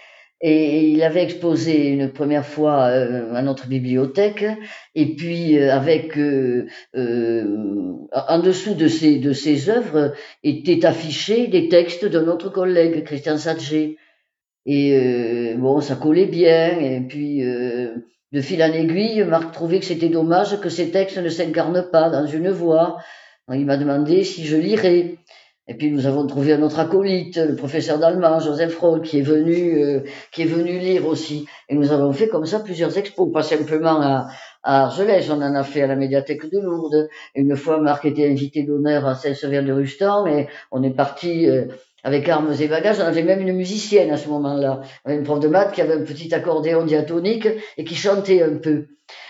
Et 0.42 0.88
il 0.88 1.02
avait 1.02 1.22
exposé 1.22 1.88
une 1.88 2.10
première 2.12 2.46
fois 2.46 2.86
euh, 2.86 3.34
à 3.34 3.42
notre 3.42 3.66
bibliothèque, 3.66 4.46
et 4.94 5.14
puis 5.14 5.58
euh, 5.58 5.70
avec 5.70 6.16
euh, 6.16 6.66
en 6.94 8.38
dessous 8.38 8.72
de 8.72 8.88
ces 8.88 9.18
de 9.18 9.34
ses 9.34 9.68
œuvres 9.68 10.14
étaient 10.42 10.86
affichés 10.86 11.46
des 11.48 11.68
textes 11.68 12.06
de 12.06 12.20
notre 12.20 12.48
collègue 12.48 13.04
Christian 13.04 13.36
Sadger. 13.36 13.98
Et 14.66 15.54
bon, 15.56 15.80
ça 15.80 15.96
collait 15.96 16.26
bien. 16.26 16.78
Et 16.78 17.00
puis 17.00 17.40
de 17.40 18.40
fil 18.40 18.62
en 18.62 18.72
aiguille, 18.72 19.24
Marc 19.24 19.52
trouvait 19.52 19.80
que 19.80 19.86
c'était 19.86 20.10
dommage 20.10 20.60
que 20.60 20.68
ces 20.68 20.90
textes 20.90 21.18
ne 21.18 21.28
s'incarnent 21.30 21.88
pas 21.90 22.10
dans 22.10 22.26
une 22.26 22.50
voix. 22.50 22.98
il 23.50 23.64
m'a 23.64 23.78
demandé 23.78 24.22
si 24.22 24.44
je 24.44 24.56
lirais. 24.56 25.16
Et 25.70 25.74
puis 25.74 25.92
nous 25.92 26.06
avons 26.08 26.26
trouvé 26.26 26.52
un 26.52 26.62
autre 26.62 26.80
acolyte, 26.80 27.36
le 27.36 27.54
professeur 27.54 28.00
d'allemand, 28.00 28.40
Joseph 28.40 28.76
Roll, 28.76 29.02
qui 29.02 29.20
est 29.20 29.22
venu, 29.22 29.80
euh, 29.80 30.00
qui 30.32 30.42
est 30.42 30.46
venu 30.46 30.80
lire 30.80 31.06
aussi. 31.06 31.46
Et 31.68 31.76
nous 31.76 31.92
avons 31.92 32.12
fait 32.12 32.26
comme 32.26 32.44
ça 32.44 32.58
plusieurs 32.58 32.98
expos, 32.98 33.30
pas 33.32 33.44
simplement 33.44 34.02
à, 34.02 34.26
à 34.64 34.86
Argelès, 34.86 35.30
on 35.30 35.40
en 35.40 35.54
a 35.54 35.62
fait 35.62 35.82
à 35.82 35.86
la 35.86 35.94
médiathèque 35.94 36.50
de 36.50 36.58
Lourdes. 36.58 37.08
Une 37.36 37.54
fois, 37.54 37.78
Marc 37.78 38.04
était 38.04 38.28
invité 38.28 38.64
d'honneur 38.64 39.06
à 39.06 39.14
Saint-Sever 39.14 39.62
de 39.62 39.72
Rustan, 39.72 40.26
et 40.26 40.48
on 40.72 40.82
est 40.82 40.90
parti 40.90 41.48
euh, 41.48 41.66
avec 42.02 42.28
armes 42.28 42.52
et 42.58 42.66
bagages. 42.66 42.98
On 42.98 43.04
avait 43.04 43.22
même 43.22 43.40
une 43.40 43.54
musicienne 43.54 44.10
à 44.10 44.16
ce 44.16 44.28
moment-là, 44.28 44.80
une 45.06 45.22
prof 45.22 45.38
de 45.38 45.46
maths 45.46 45.72
qui 45.72 45.82
avait 45.82 45.94
un 45.94 46.02
petit 46.02 46.34
accordéon 46.34 46.84
diatonique 46.84 47.46
et 47.76 47.84
qui 47.84 47.94
chantait 47.94 48.42
un 48.42 48.56
peu. 48.56 48.86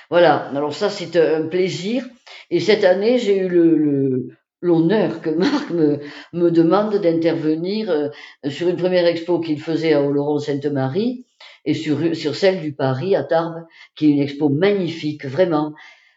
Voilà. 0.09 0.48
Alors 0.57 0.72
ça, 0.72 0.88
c'est 0.88 1.16
un 1.16 1.42
plaisir. 1.48 2.03
Et 2.48 2.61
cette 2.61 2.85
année, 2.85 3.18
j'ai 3.18 3.40
eu 3.40 3.48
le, 3.48 3.76
le 3.76 4.29
l'honneur 4.61 5.20
que 5.20 5.31
Marc 5.31 5.70
me, 5.70 6.01
me 6.33 6.51
demande 6.51 6.96
d'intervenir 6.96 7.90
euh, 7.90 8.09
sur 8.49 8.68
une 8.68 8.77
première 8.77 9.07
expo 9.07 9.40
qu'il 9.40 9.61
faisait 9.61 9.94
à 9.94 10.03
Oloron-Sainte-Marie 10.03 11.27
et 11.64 11.75
sur, 11.75 12.14
sur 12.14 12.35
celle 12.35 12.61
du 12.61 12.73
Paris 12.73 13.14
à 13.16 13.25
Tarbes, 13.25 13.64
qui 13.96 14.07
est 14.07 14.11
une 14.11 14.20
expo 14.20 14.49
magnifique, 14.49 15.25
vraiment, 15.25 15.75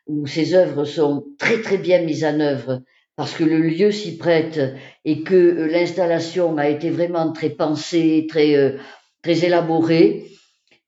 où 0.07 0.27
ses 0.27 0.53
œuvres 0.53 0.85
sont 0.85 1.25
très 1.39 1.61
très 1.61 1.77
bien 1.77 2.01
mises 2.01 2.25
en 2.25 2.39
œuvre 2.39 2.81
parce 3.15 3.33
que 3.33 3.43
le 3.43 3.59
lieu 3.59 3.91
s'y 3.91 4.17
prête 4.17 4.59
et 5.05 5.21
que 5.21 5.35
euh, 5.35 5.67
l'installation 5.67 6.57
a 6.57 6.67
été 6.67 6.89
vraiment 6.89 7.31
très 7.31 7.51
pensée, 7.51 8.25
très, 8.27 8.55
euh, 8.55 8.77
très 9.21 9.45
élaborée. 9.45 10.25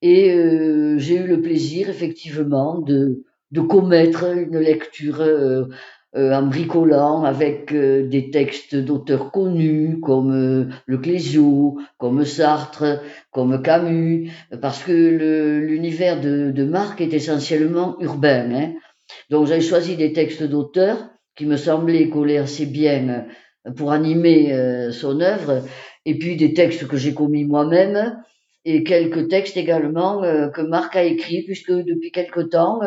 Et 0.01 0.29
j'ai 0.97 1.15
eu 1.15 1.25
le 1.25 1.41
plaisir, 1.41 1.89
effectivement, 1.89 2.77
de, 2.77 3.23
de 3.51 3.61
commettre 3.61 4.25
une 4.25 4.59
lecture 4.59 5.21
euh, 5.21 5.65
en 6.15 6.43
bricolant 6.43 7.23
avec 7.23 7.73
euh, 7.73 8.07
des 8.07 8.31
textes 8.31 8.75
d'auteurs 8.75 9.31
connus 9.31 9.99
comme 10.01 10.31
euh, 10.33 10.73
Le 10.85 10.97
Clésio, 10.97 11.77
comme 11.97 12.23
Sartre, 12.23 13.01
comme 13.31 13.61
Camus, 13.61 14.31
parce 14.61 14.81
que 14.83 14.93
l'univers 15.59 16.21
de, 16.21 16.51
de, 16.51 16.63
Marc 16.63 17.01
est 17.01 17.13
essentiellement 17.13 17.97
urbain. 17.99 18.49
Hein. 18.53 18.73
Donc 19.29 19.47
j'ai 19.47 19.59
choisi 19.59 19.97
des 19.97 20.13
textes 20.13 20.43
d'auteurs 20.43 21.09
qui 21.35 21.45
me 21.45 21.57
semblaient 21.57 22.09
coller 22.09 22.37
assez 22.37 22.65
bien 22.65 23.25
pour 23.75 23.91
animer 23.91 24.55
son 24.91 25.19
œuvre, 25.19 25.63
et 26.05 26.17
puis 26.17 26.37
des 26.37 26.53
textes 26.53 26.87
que 26.87 26.95
j'ai 26.95 27.13
commis 27.13 27.43
moi-même, 27.43 28.15
et 28.63 28.83
quelques 28.83 29.27
textes 29.27 29.57
également 29.57 30.21
que 30.21 30.61
Marc 30.61 30.95
a 30.95 31.03
écrits, 31.03 31.43
puisque 31.43 31.71
depuis 31.71 32.11
quelque 32.11 32.39
temps, 32.39 32.79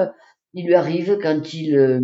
il 0.54 0.66
lui 0.66 0.74
arrive 0.74 1.18
quand 1.20 1.52
il 1.52 2.00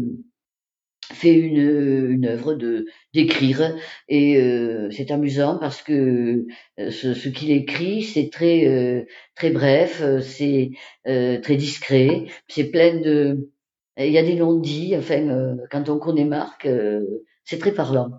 fait 1.13 1.33
une, 1.35 2.11
une 2.11 2.27
œuvre 2.27 2.55
de 2.55 2.87
d'écrire 3.13 3.77
et 4.09 4.37
euh, 4.41 4.91
c'est 4.91 5.11
amusant 5.11 5.59
parce 5.59 5.83
que 5.83 6.47
euh, 6.79 6.91
ce, 6.91 7.15
ce 7.15 7.29
qu'il 7.29 7.51
écrit 7.53 8.03
c'est 8.03 8.31
très 8.31 8.67
euh, 8.67 9.05
très 9.35 9.51
bref 9.51 10.03
c'est 10.23 10.71
très 11.05 11.57
discret 11.57 12.27
c'est 12.49 12.71
plein 12.71 12.95
de 13.01 13.51
Il 13.97 14.13
y 14.13 14.19
a 14.19 14.23
des 14.25 14.35
non-dits, 14.35 14.97
enfin, 14.99 15.29
euh, 15.29 15.55
quand 15.71 15.89
on 15.89 15.99
connaît 16.01 16.25
Marc, 16.25 16.67
euh, 16.67 17.01
c'est 17.45 17.59
très 17.61 17.73
parlant. 17.73 18.11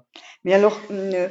Mais 0.46 0.54
alors, 0.54 0.80
euh, 0.92 1.28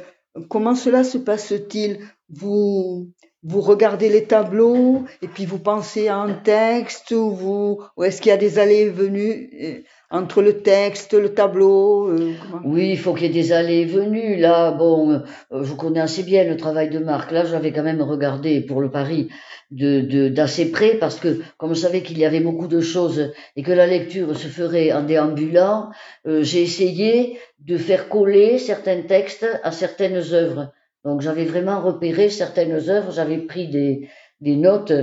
comment 0.49 0.75
cela 0.75 1.03
se 1.03 1.17
passe-t-il? 1.17 1.99
Vous, 2.29 3.09
vous 3.41 3.61
regardez 3.61 4.09
les 4.09 4.25
tableaux 4.25 5.03
et 5.23 5.27
puis 5.27 5.45
vous 5.45 5.57
pensez 5.59 6.09
à 6.09 6.17
un 6.17 6.33
texte 6.33 7.09
ou, 7.11 7.31
vous, 7.31 7.81
ou 7.97 8.03
est-ce 8.03 8.21
qu'il 8.21 8.29
y 8.29 8.33
a 8.33 8.37
des 8.37 8.59
allées 8.59 8.81
et 8.81 8.89
venues? 8.89 9.83
Entre 10.11 10.41
le 10.41 10.61
texte, 10.61 11.13
le 11.13 11.33
tableau 11.33 12.09
euh, 12.09 12.33
Oui, 12.63 12.91
il 12.91 12.97
faut 12.97 13.13
qu'il 13.13 13.23
y 13.23 13.25
ait 13.29 13.41
des 13.41 13.51
allées 13.51 13.81
et 13.81 13.85
venues. 13.85 14.37
Là, 14.37 14.71
bon, 14.71 15.11
euh, 15.11 15.63
je 15.63 15.73
connais 15.73 15.99
assez 15.99 16.23
bien 16.23 16.43
le 16.43 16.57
travail 16.57 16.89
de 16.89 16.99
Marc. 16.99 17.31
Là, 17.31 17.45
j'avais 17.45 17.71
quand 17.71 17.83
même 17.83 18.01
regardé 18.01 18.61
pour 18.61 18.81
le 18.81 18.91
Paris 18.91 19.29
de 19.71 20.29
d'assez 20.29 20.71
près 20.71 20.95
parce 20.95 21.19
que 21.19 21.39
comme 21.57 21.73
je 21.73 21.79
savais 21.79 22.03
qu'il 22.03 22.19
y 22.19 22.25
avait 22.25 22.39
beaucoup 22.39 22.67
de 22.67 22.81
choses 22.81 23.33
et 23.55 23.63
que 23.63 23.71
la 23.71 23.87
lecture 23.87 24.35
se 24.37 24.47
ferait 24.47 24.91
en 24.93 25.03
déambulant, 25.03 25.89
euh, 26.27 26.43
j'ai 26.43 26.61
essayé 26.61 27.39
de 27.59 27.77
faire 27.77 28.07
coller 28.07 28.59
certains 28.59 29.01
textes 29.01 29.47
à 29.63 29.71
certaines 29.71 30.21
œuvres. 30.33 30.71
Donc 31.03 31.21
j'avais 31.21 31.45
vraiment 31.45 31.81
repéré 31.81 32.29
certaines 32.29 32.89
œuvres, 32.89 33.11
j'avais 33.11 33.37
pris 33.37 33.67
des, 33.67 34.07
des 34.41 34.55
notes 34.55 34.93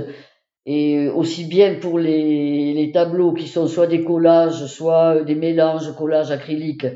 et 0.65 1.07
aussi 1.09 1.45
bien 1.45 1.75
pour 1.75 1.99
les, 1.99 2.73
les, 2.73 2.91
tableaux 2.91 3.33
qui 3.33 3.47
sont 3.47 3.67
soit 3.67 3.87
des 3.87 4.03
collages, 4.03 4.65
soit 4.67 5.23
des 5.23 5.35
mélanges 5.35 5.93
collages 5.95 6.31
acryliques, 6.31 6.87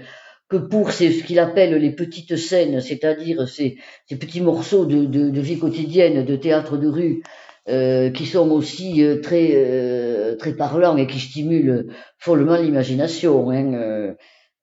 que 0.49 0.57
pour 0.57 0.91
ce 0.91 1.23
qu'il 1.23 1.39
appelle 1.39 1.75
les 1.75 1.91
petites 1.91 2.37
scènes, 2.37 2.79
c'est-à-dire 2.79 3.47
ces, 3.47 3.77
ces, 4.07 4.17
petits 4.17 4.41
morceaux 4.41 4.85
de, 4.85 5.05
de, 5.05 5.29
de, 5.29 5.41
vie 5.41 5.59
quotidienne, 5.59 6.23
de 6.23 6.35
théâtre 6.37 6.77
de 6.77 6.87
rue, 6.87 7.21
euh, 7.67 8.11
qui 8.11 8.25
sont 8.25 8.49
aussi 8.51 9.03
euh, 9.03 9.19
très 9.19 9.51
euh, 9.53 10.37
très 10.37 10.53
parlants 10.53 10.95
et 10.95 11.05
qui 11.05 11.19
stimulent 11.19 11.87
follement 12.17 12.55
l'imagination. 12.55 13.49
Hein, 13.49 13.73
euh. 13.73 14.13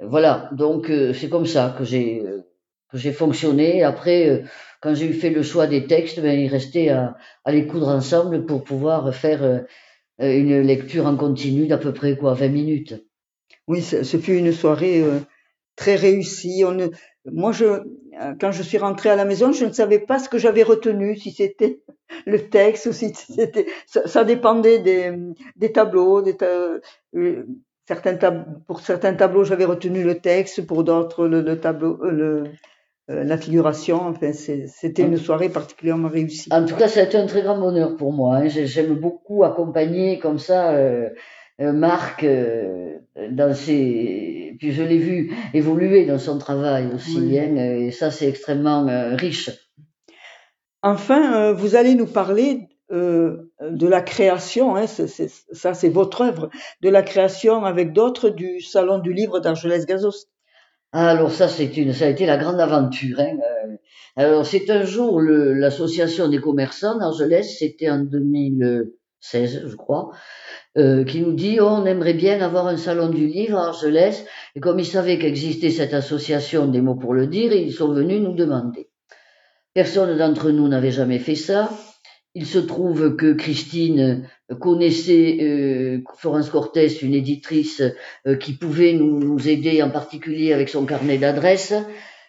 voilà, 0.01 0.49
donc 0.53 0.91
c'est 1.13 1.29
comme 1.29 1.45
ça 1.45 1.75
que 1.77 1.85
j'ai 1.85 2.23
que 2.91 2.97
j'ai 2.97 3.13
fonctionné. 3.13 3.83
Après 3.83 4.45
quand 4.85 4.95
j'ai 4.95 5.07
eu 5.07 5.15
fait 5.15 5.31
le 5.31 5.43
choix 5.43 5.67
des 5.67 5.87
textes, 5.87 6.21
ben, 6.21 6.39
il 6.39 6.47
restait 6.47 6.91
à, 6.91 7.17
les 7.47 7.67
coudre 7.67 7.89
ensemble 7.89 8.45
pour 8.45 8.63
pouvoir 8.63 9.15
faire 9.15 9.43
euh, 9.43 9.61
une 10.19 10.61
lecture 10.61 11.07
en 11.07 11.17
continu 11.17 11.67
d'à 11.67 11.79
peu 11.79 11.95
près 11.95 12.19
quoi 12.19 12.35
20 12.35 12.49
minutes. 12.49 12.95
Oui, 13.67 13.81
ce 13.81 14.19
fut 14.19 14.37
une 14.37 14.53
soirée 14.53 15.01
euh, 15.01 15.21
très 15.75 15.97
réussie. 15.97 16.65
Moi, 17.25 17.53
quand 18.39 18.53
je 18.53 18.63
suis 18.63 18.77
rentrée 18.77 19.09
à 19.09 19.17
la 19.17 19.25
maison, 19.25 19.53
je 19.53 19.65
ne 19.65 19.73
savais 19.73 20.01
pas 20.01 20.19
ce 20.19 20.29
que 20.29 20.37
j'avais 20.37 20.63
retenu, 20.63 21.17
si 21.17 21.33
c'était 21.33 21.81
le 22.27 22.51
texte 22.51 22.85
ou 22.85 22.93
si 22.93 23.15
c'était. 23.15 23.67
Ça, 23.87 24.23
dépendait 24.25 24.81
des, 24.81 25.73
tableaux. 25.73 26.23
Euh, 26.43 27.47
certains 27.89 28.17
tab 28.17 28.63
pour 28.67 28.81
certains 28.81 29.15
tableaux, 29.15 29.45
j'avais 29.45 29.65
retenu 29.65 30.05
le 30.05 30.19
texte, 30.19 30.67
pour 30.67 30.85
d'autres, 30.85 31.27
le, 31.27 31.41
le, 31.41 31.59
tableau, 31.59 31.99
le, 32.03 32.45
la 33.09 33.37
figuration. 33.37 34.09
Enfin, 34.09 34.33
c'était 34.33 35.03
une 35.03 35.17
soirée 35.17 35.49
particulièrement 35.49 36.09
réussie. 36.09 36.49
En 36.53 36.65
tout 36.65 36.77
cas, 36.77 36.89
ça 36.89 37.01
a 37.01 37.03
été 37.05 37.17
un 37.17 37.27
très 37.27 37.43
grand 37.43 37.59
bonheur 37.59 37.97
pour 37.97 38.13
moi. 38.13 38.37
Hein. 38.37 38.49
J'aime 38.49 38.95
beaucoup 38.95 39.45
accompagner 39.45 40.19
comme 40.19 40.39
ça 40.39 40.73
euh, 40.73 41.11
euh 41.61 41.73
Marc 41.73 42.25
euh, 42.25 42.99
dans 43.31 43.55
ses. 43.55 44.57
Puis 44.59 44.73
je 44.73 44.83
l'ai 44.83 44.99
vu 44.99 45.33
évoluer 45.53 46.07
dans 46.07 46.19
son 46.19 46.39
travail 46.39 46.89
aussi. 46.95 47.39
Hein, 47.39 47.57
et 47.57 47.91
ça, 47.91 48.11
c'est 48.11 48.29
extrêmement 48.29 48.87
riche. 49.17 49.51
Enfin, 50.83 51.53
vous 51.53 51.77
allez 51.77 51.95
nous 51.95 52.07
parler 52.07 52.69
euh, 52.93 53.51
de 53.61 53.89
la 53.89 54.03
création, 54.03 54.77
hein, 54.77 54.87
ça 54.87 55.73
c'est 55.73 55.89
votre 55.89 56.21
œuvre, 56.21 56.51
de 56.83 56.91
la 56.91 57.03
création 57.03 57.65
avec 57.65 57.95
d'autres 57.95 58.29
du 58.29 58.61
Salon 58.61 58.99
du 58.99 59.15
Livre 59.15 59.41
d'Argelès-Gazos. 59.41 60.27
Alors 60.97 61.33
ça, 61.33 61.49
c'est 61.49 61.77
une, 61.77 61.93
ça 61.93 62.05
a 62.05 62.09
été 62.09 62.25
la 62.25 62.37
grande 62.37 62.61
aventure. 62.61 63.19
Hein. 63.19 63.37
Euh, 63.67 63.77
alors 64.15 64.47
c'est 64.47 64.71
un 64.71 64.85
jour 64.85 65.21
l'association 65.21 66.29
des 66.29 66.41
commerçants 66.41 66.97
d'Argelès, 66.97 67.59
c'était 67.59 67.91
en 67.91 67.99
2016, 67.99 69.65
je 69.67 69.75
crois, 69.75 70.13
euh, 70.79 71.03
qui 71.03 71.21
nous 71.21 71.33
dit 71.33 71.59
oh, 71.61 71.67
on 71.67 71.85
aimerait 71.85 72.15
bien 72.15 72.41
avoir 72.41 72.69
un 72.69 72.77
salon 72.77 73.09
du 73.09 73.27
livre 73.27 73.59
à 73.59 73.67
Argelès. 73.71 74.25
Et 74.55 74.61
comme 74.61 74.79
ils 74.79 74.87
savaient 74.87 75.19
qu'existait 75.19 75.71
cette 75.71 75.95
association 75.95 76.69
des 76.69 76.81
mots 76.81 76.95
pour 76.95 77.13
le 77.13 77.27
dire, 77.27 77.53
ils 77.53 77.73
sont 77.73 77.93
venus 77.93 78.21
nous 78.21 78.37
demander. 78.37 78.89
Personne 79.75 80.17
d'entre 80.17 80.53
nous 80.53 80.69
n'avait 80.69 80.93
jamais 80.93 81.19
fait 81.19 81.35
ça. 81.35 81.71
Il 82.37 82.47
se 82.47 82.61
trouve 82.61 83.17
que 83.17 83.33
Christine 83.33 84.29
connaissait 84.61 85.39
euh, 85.41 86.03
Florence 86.17 86.51
Cortès, 86.51 87.03
une 87.03 87.15
éditrice 87.15 87.83
euh, 88.27 88.37
qui 88.37 88.53
pouvait 88.53 88.93
nous, 88.93 89.19
nous, 89.19 89.49
aider 89.49 89.83
en 89.83 89.91
particulier 89.91 90.53
avec 90.53 90.69
son 90.69 90.85
carnet 90.85 91.19
d'adresses. 91.19 91.75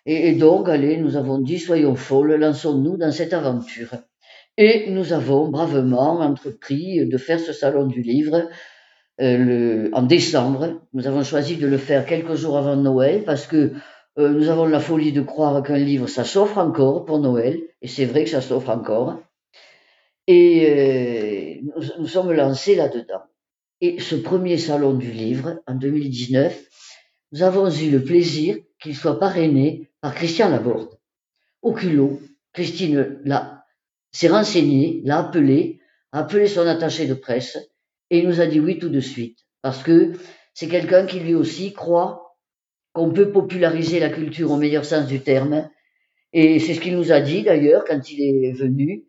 Et, 0.05 0.33
donc, 0.33 0.69
allez, 0.69 0.97
nous 0.97 1.17
avons 1.17 1.39
dit, 1.39 1.57
soyons 1.57 1.95
folles, 1.95 2.35
lançons-nous 2.35 2.95
dans 2.95 3.11
cette 3.11 3.33
aventure. 3.33 3.89
Et 4.57 4.89
nous 4.89 5.13
avons 5.13 5.49
bravement 5.49 6.19
entrepris 6.19 7.05
de 7.05 7.17
faire 7.17 7.39
ce 7.39 7.51
salon 7.51 7.87
du 7.87 8.01
livre 8.01 8.47
euh, 9.21 9.37
le, 9.37 9.89
en 9.93 10.03
décembre. 10.03 10.81
Nous 10.93 11.07
avons 11.07 11.23
choisi 11.23 11.57
de 11.57 11.67
le 11.67 11.77
faire 11.77 12.05
quelques 12.05 12.35
jours 12.35 12.57
avant 12.57 12.75
Noël 12.75 13.23
parce 13.25 13.47
que 13.47 13.71
euh, 14.17 14.29
nous 14.29 14.49
avons 14.49 14.65
la 14.65 14.79
folie 14.79 15.11
de 15.11 15.21
croire 15.21 15.63
qu'un 15.63 15.77
livre, 15.77 16.07
ça 16.07 16.23
s'offre 16.23 16.57
encore 16.57 17.05
pour 17.05 17.19
Noël. 17.19 17.59
Et 17.81 17.87
c'est 17.87 18.05
vrai 18.05 18.25
que 18.25 18.29
ça 18.29 18.41
s'offre 18.41 18.69
encore. 18.69 19.19
Et 20.27 20.65
euh, 20.69 21.61
nous, 21.61 21.99
nous, 21.99 22.07
sommes 22.07 22.31
lancés 22.31 22.75
là-dedans. 22.75 23.21
Et 23.81 23.99
ce 23.99 24.15
premier 24.15 24.57
salon 24.57 24.93
du 24.93 25.11
livre, 25.11 25.61
en 25.67 25.75
2019, 25.75 26.59
nous 27.31 27.43
avons 27.43 27.69
eu 27.69 27.91
le 27.91 28.03
plaisir 28.03 28.57
qu'il 28.81 28.95
soit 28.95 29.19
parrainé 29.19 29.91
par 30.01 30.15
Christian 30.15 30.49
Laborde. 30.49 30.97
Au 31.61 31.73
culot, 31.73 32.21
Christine 32.53 33.19
l'a, 33.25 33.65
s'est 34.11 34.29
renseignée, 34.29 35.01
l'a 35.03 35.19
appelé, 35.19 35.79
a 36.11 36.19
appelé 36.19 36.47
son 36.47 36.65
attaché 36.65 37.05
de 37.05 37.13
presse, 37.13 37.57
et 38.09 38.19
il 38.19 38.27
nous 38.27 38.39
a 38.39 38.47
dit 38.47 38.59
oui 38.59 38.79
tout 38.79 38.89
de 38.89 38.99
suite. 38.99 39.39
Parce 39.61 39.83
que 39.83 40.13
c'est 40.53 40.67
quelqu'un 40.67 41.05
qui 41.05 41.19
lui 41.19 41.35
aussi 41.35 41.73
croit 41.73 42.37
qu'on 42.93 43.11
peut 43.11 43.31
populariser 43.31 43.99
la 43.99 44.09
culture 44.09 44.51
au 44.51 44.57
meilleur 44.57 44.85
sens 44.85 45.05
du 45.07 45.19
terme. 45.19 45.69
Et 46.31 46.59
c'est 46.59 46.73
ce 46.73 46.79
qu'il 46.79 46.95
nous 46.95 47.11
a 47.11 47.19
dit 47.19 47.43
d'ailleurs 47.43 47.83
quand 47.85 48.09
il 48.09 48.21
est 48.21 48.53
venu 48.53 49.03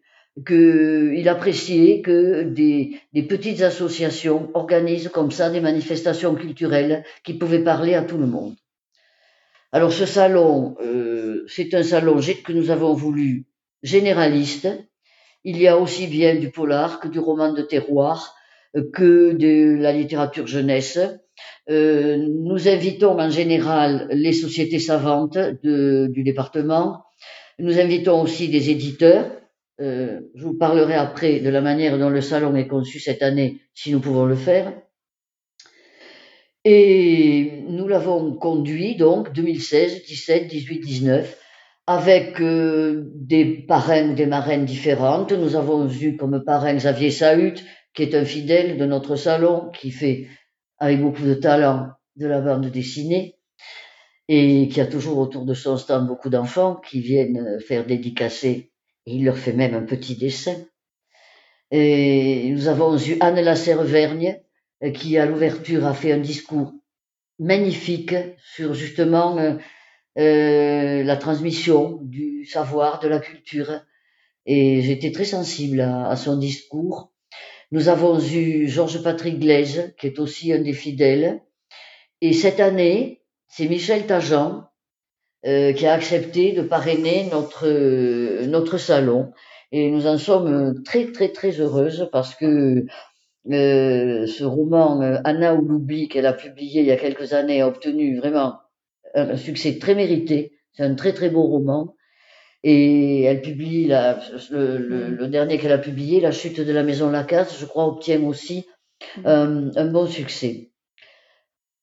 qu'il 0.45 1.29
appréciait 1.29 2.03
que 2.03 2.43
des, 2.43 2.99
des, 3.15 3.23
petites 3.23 3.63
associations 3.63 4.51
organisent 4.55 5.09
comme 5.09 5.31
ça 5.31 5.49
des 5.49 5.63
manifestations 5.63 6.35
culturelles 6.35 7.05
qui 7.25 7.35
pouvaient 7.35 7.65
parler 7.65 7.95
à 7.95 8.03
tout 8.03 8.19
le 8.19 8.27
monde. 8.27 8.55
Alors 9.73 9.93
ce 9.93 10.07
salon, 10.07 10.77
euh, 10.81 11.45
c'est 11.49 11.75
un 11.75 11.83
salon 11.83 12.21
que 12.21 12.53
nous 12.53 12.71
avons 12.71 12.93
voulu 12.93 13.47
généraliste. 13.83 14.69
Il 15.45 15.59
y 15.59 15.69
a 15.69 15.79
aussi 15.79 16.07
bien 16.07 16.37
du 16.37 16.51
polar 16.51 17.01
que 17.01 17.09
du 17.09 17.19
roman 17.19 17.53
de 17.53 17.63
terroir, 17.63 18.35
euh, 18.77 18.91
que 18.93 19.33
de 19.33 19.77
la 19.81 19.93
littérature 19.93 20.47
jeunesse. 20.47 20.99
Euh, 21.71 22.17
nous 22.17 22.69
invitons 22.69 23.19
en 23.19 23.31
général 23.31 24.09
les 24.11 24.33
sociétés 24.33 24.79
savantes 24.79 25.37
de, 25.37 26.09
du 26.11 26.23
département. 26.23 27.05
Nous 27.59 27.79
invitons 27.79 28.23
aussi 28.23 28.49
des 28.49 28.71
éditeurs 28.71 29.31
euh, 29.81 30.21
je 30.35 30.45
vous 30.45 30.57
parlerai 30.57 30.95
après 30.95 31.41
de 31.41 31.51
la 31.51 31.61
manière 31.61 31.99
dont 31.99 32.09
le 32.09 32.21
salon 32.21 32.55
est 32.57 32.67
conçu 32.67 32.99
cette 32.99 33.23
année, 33.23 33.61
si 33.75 33.93
nous 33.93 34.01
pouvons 34.01 34.25
le 34.25 34.37
faire. 34.37 34.73
Et 36.65 37.63
nous 37.69 37.87
l'avons 37.87 38.35
conduit 38.35 38.97
donc 38.97 39.33
2016, 39.33 40.05
17, 40.05 40.49
18, 40.49 40.81
19, 40.81 41.39
avec 41.87 42.41
euh, 42.41 43.05
des 43.15 43.45
parrains 43.45 44.11
ou 44.11 44.15
des 44.15 44.27
marraines 44.27 44.65
différentes. 44.65 45.33
Nous 45.33 45.55
avons 45.55 45.89
eu 45.89 46.17
comme 46.17 46.43
parrain 46.45 46.75
Xavier 46.75 47.11
Sahut, 47.11 47.63
qui 47.95 48.03
est 48.03 48.15
un 48.15 48.25
fidèle 48.25 48.79
de 48.79 48.87
notre 48.87 49.15
salon, 49.17 49.71
qui 49.73 49.91
fait 49.91 50.27
avec 50.79 51.01
beaucoup 51.01 51.23
de 51.23 51.35
talent 51.35 51.91
de 52.17 52.27
la 52.27 52.41
bande 52.41 52.71
dessinée 52.71 53.37
et 54.29 54.69
qui 54.69 54.81
a 54.81 54.87
toujours 54.87 55.19
autour 55.19 55.45
de 55.45 55.55
son 55.55 55.77
stand 55.77 56.09
beaucoup 56.09 56.31
d'enfants 56.31 56.77
qui 56.77 57.01
viennent 57.01 57.61
faire 57.61 57.87
dédicacer 57.87 58.73
il 59.07 59.25
leur 59.25 59.39
fait 59.39 59.53
même 59.53 59.75
un 59.75 59.83
petit 59.83 60.17
dessin. 60.17 60.57
Et 61.71 62.51
nous 62.51 62.69
avons 62.69 62.97
eu 62.99 63.17
Anne 63.21 63.41
Lasserre-Vergne, 63.41 64.41
euh, 64.83 64.91
qui 64.91 65.19
à 65.19 65.27
l'ouverture 65.27 65.87
a 65.87 65.95
fait 65.95 66.13
un 66.13 66.19
discours 66.19 66.73
magnifique 67.39 68.15
sur 68.55 68.75
justement 68.75 69.39
euh, 69.39 69.55
euh, 70.19 71.03
la 71.03 71.17
transmission 71.17 71.99
du 72.03 72.45
savoir, 72.47 73.01
de 73.01 73.09
la 73.09 73.19
culture. 73.19 73.81
Et 74.45 74.83
j'étais 74.83 75.11
très 75.11 75.25
sensible 75.25 75.81
à, 75.81 76.15
son 76.15 76.37
discours. 76.37 77.13
Nous 77.73 77.89
avons 77.89 78.21
eu 78.21 78.69
Georges 78.69 79.03
Patrick 79.03 79.41
Glaise, 79.41 79.93
qui 79.99 80.07
est 80.07 80.21
aussi 80.21 80.53
un 80.53 80.61
des 80.61 80.73
fidèles. 80.73 81.43
Et 82.21 82.33
cette 82.33 82.61
année, 82.61 83.23
c'est 83.49 83.67
Michel 83.67 84.07
Tajan, 84.07 84.63
qui 85.43 85.87
a 85.87 85.93
accepté 85.93 86.53
de 86.53 86.63
parrainer 86.63 87.29
notre, 87.31 87.67
notre 88.57 88.79
salon. 88.79 89.33
Et 89.73 89.91
nous 89.91 90.07
en 90.07 90.19
sommes 90.19 90.83
très, 90.85 91.13
très, 91.13 91.31
très 91.31 91.61
heureuses 91.61 92.09
parce 92.13 92.35
que 92.35 92.87
euh, 93.53 94.27
ce 94.27 94.45
roman 94.45 95.01
euh, 95.03 95.19
Anna 95.25 95.55
ou 95.55 95.67
l'oubli 95.67 96.09
qu'elle 96.09 96.27
a 96.27 96.33
publié 96.33 96.81
il 96.81 96.87
y 96.87 96.91
a 96.91 96.97
quelques 96.97 97.33
années 97.33 97.61
a 97.61 97.69
obtenu 97.69 98.19
vraiment 98.19 98.59
un 99.15 99.37
succès 99.37 99.79
très 99.79 99.95
mérité. 99.95 100.53
C'est 100.73 100.83
un 100.83 100.95
très 100.95 101.13
très 101.13 101.31
beau 101.31 101.45
roman. 101.45 101.95
Et 102.63 103.23
elle 103.23 103.41
publie 103.41 103.87
la, 103.87 104.19
le, 104.51 104.79
le, 104.79 105.29
dernier 105.29 105.59
qu'elle 105.59 105.73
a 105.73 105.79
publié, 105.79 106.21
La 106.21 106.33
chute 106.33 106.61
de 106.61 106.73
la 106.73 106.83
maison 106.83 107.11
Lacasse, 107.11 107.59
je 107.61 107.65
crois, 107.65 107.87
obtient 107.87 108.23
aussi 108.25 108.67
euh, 109.25 109.71
un 109.75 109.87
bon 109.87 110.07
succès. 110.07 110.73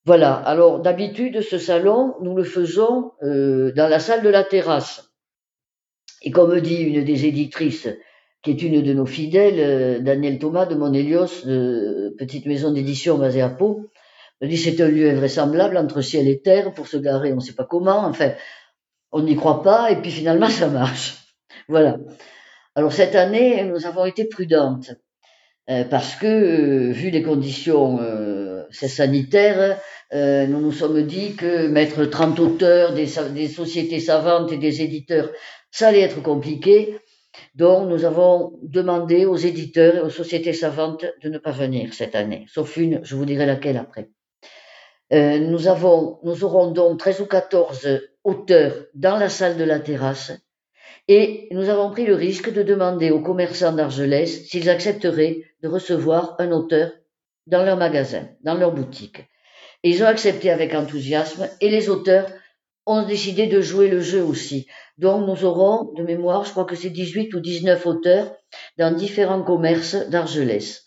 Voilà. 0.05 0.33
Alors 0.33 0.81
d'habitude, 0.81 1.41
ce 1.41 1.57
salon, 1.57 2.15
nous 2.21 2.35
le 2.35 2.43
faisons 2.43 3.13
dans 3.21 3.89
la 3.89 3.99
salle 3.99 4.21
de 4.21 4.29
la 4.29 4.43
terrasse. 4.43 5.12
Et 6.23 6.31
comme 6.31 6.59
dit 6.61 6.77
une 6.77 7.03
des 7.03 7.25
éditrices, 7.25 7.89
qui 8.41 8.51
est 8.51 8.61
une 8.61 8.81
de 8.81 8.93
nos 8.93 9.05
fidèles, 9.05 9.59
euh, 9.59 9.99
Daniel 9.99 10.39
Thomas 10.39 10.65
de 10.65 10.75
Monélios, 10.75 11.45
de 11.45 12.15
petite 12.17 12.45
maison 12.45 12.71
d'édition 12.71 13.17
basée 13.17 13.41
à 13.41 13.49
Pau, 13.49 13.89
elle 14.39 14.49
dit 14.49 14.57
c'est 14.57 14.81
un 14.81 14.87
lieu 14.87 15.09
invraisemblable 15.09 15.77
entre 15.77 16.01
ciel 16.01 16.27
et 16.27 16.41
terre 16.41 16.73
pour 16.73 16.87
se 16.87 16.97
garer, 16.97 17.31
on 17.33 17.37
ne 17.37 17.41
sait 17.41 17.55
pas 17.55 17.65
comment. 17.65 18.05
Enfin, 18.05 18.31
on 19.11 19.21
n'y 19.21 19.35
croit 19.35 19.63
pas 19.63 19.91
et 19.91 20.01
puis 20.01 20.11
finalement 20.11 20.49
ça 20.49 20.67
marche. 20.67 21.19
Voilà. 21.69 21.97
Alors 22.75 22.91
cette 22.91 23.15
année, 23.15 23.63
nous 23.63 23.85
avons 23.85 24.05
été 24.05 24.25
prudentes 24.25 24.91
euh, 25.69 25.85
parce 25.85 26.15
que 26.15 26.27
euh, 26.27 26.91
vu 26.91 27.09
les 27.09 27.23
conditions 27.23 27.99
sanitaires, 28.71 29.79
nous 30.11 30.59
nous 30.59 30.71
sommes 30.71 31.03
dit 31.03 31.35
que 31.35 31.67
mettre 31.67 32.05
30 32.05 32.39
auteurs, 32.39 32.93
des, 32.93 33.07
sociétés 33.07 33.99
savantes 33.99 34.51
et 34.51 34.57
des 34.57 34.81
éditeurs, 34.81 35.29
ça 35.73 35.87
allait 35.87 36.01
être 36.01 36.21
compliqué. 36.21 36.99
Donc 37.55 37.89
nous 37.89 38.05
avons 38.05 38.59
demandé 38.61 39.25
aux 39.25 39.35
éditeurs 39.35 39.95
et 39.95 40.01
aux 40.01 40.11
sociétés 40.11 40.53
savantes 40.53 41.03
de 41.21 41.29
ne 41.29 41.39
pas 41.39 41.51
venir 41.51 41.93
cette 41.93 42.15
année, 42.15 42.45
sauf 42.47 42.77
une, 42.77 43.03
je 43.03 43.15
vous 43.15 43.25
dirai 43.25 43.47
laquelle 43.47 43.77
après. 43.77 44.09
Euh, 45.11 45.39
nous, 45.39 45.67
avons, 45.67 46.19
nous 46.23 46.43
aurons 46.43 46.71
donc 46.71 46.99
13 46.99 47.21
ou 47.21 47.25
14 47.25 48.01
auteurs 48.23 48.85
dans 48.93 49.17
la 49.17 49.29
salle 49.29 49.57
de 49.57 49.63
la 49.63 49.79
terrasse 49.79 50.31
et 51.07 51.47
nous 51.51 51.67
avons 51.69 51.89
pris 51.89 52.05
le 52.05 52.13
risque 52.13 52.53
de 52.53 52.61
demander 52.61 53.09
aux 53.09 53.21
commerçants 53.21 53.73
d'Argelès 53.73 54.45
s'ils 54.45 54.69
accepteraient 54.69 55.41
de 55.63 55.67
recevoir 55.67 56.35
un 56.37 56.51
auteur 56.51 56.91
dans 57.47 57.63
leur 57.63 57.77
magasin, 57.77 58.29
dans 58.41 58.53
leur 58.53 58.73
boutique. 58.73 59.25
Ils 59.81 60.03
ont 60.03 60.07
accepté 60.07 60.51
avec 60.51 60.75
enthousiasme 60.75 61.49
et 61.59 61.69
les 61.69 61.89
auteurs 61.89 62.27
ont 62.85 63.05
décidé 63.05 63.47
de 63.47 63.61
jouer 63.61 63.87
le 63.87 64.01
jeu 64.01 64.23
aussi. 64.23 64.67
Donc 64.97 65.27
nous 65.27 65.45
aurons, 65.45 65.91
de 65.93 66.03
mémoire, 66.03 66.45
je 66.45 66.51
crois 66.51 66.65
que 66.65 66.75
c'est 66.75 66.89
18 66.89 67.33
ou 67.33 67.39
19 67.39 67.85
auteurs 67.85 68.35
dans 68.77 68.95
différents 68.95 69.43
commerces 69.43 69.95
d'Argelès. 70.09 70.85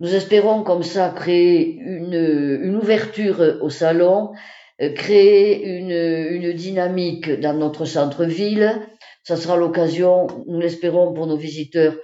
Nous 0.00 0.14
espérons 0.14 0.62
comme 0.62 0.82
ça 0.82 1.10
créer 1.10 1.76
une, 1.80 2.60
une 2.62 2.76
ouverture 2.76 3.58
au 3.60 3.70
salon, 3.70 4.32
euh, 4.80 4.92
créer 4.92 5.64
une, 5.64 5.90
une 5.90 6.52
dynamique 6.52 7.30
dans 7.40 7.54
notre 7.54 7.84
centre-ville. 7.84 8.80
Ça 9.22 9.36
sera 9.36 9.56
l'occasion, 9.56 10.26
nous 10.48 10.58
l'espérons 10.60 11.12
pour 11.14 11.26
nos 11.26 11.36
visiteurs, 11.36 11.94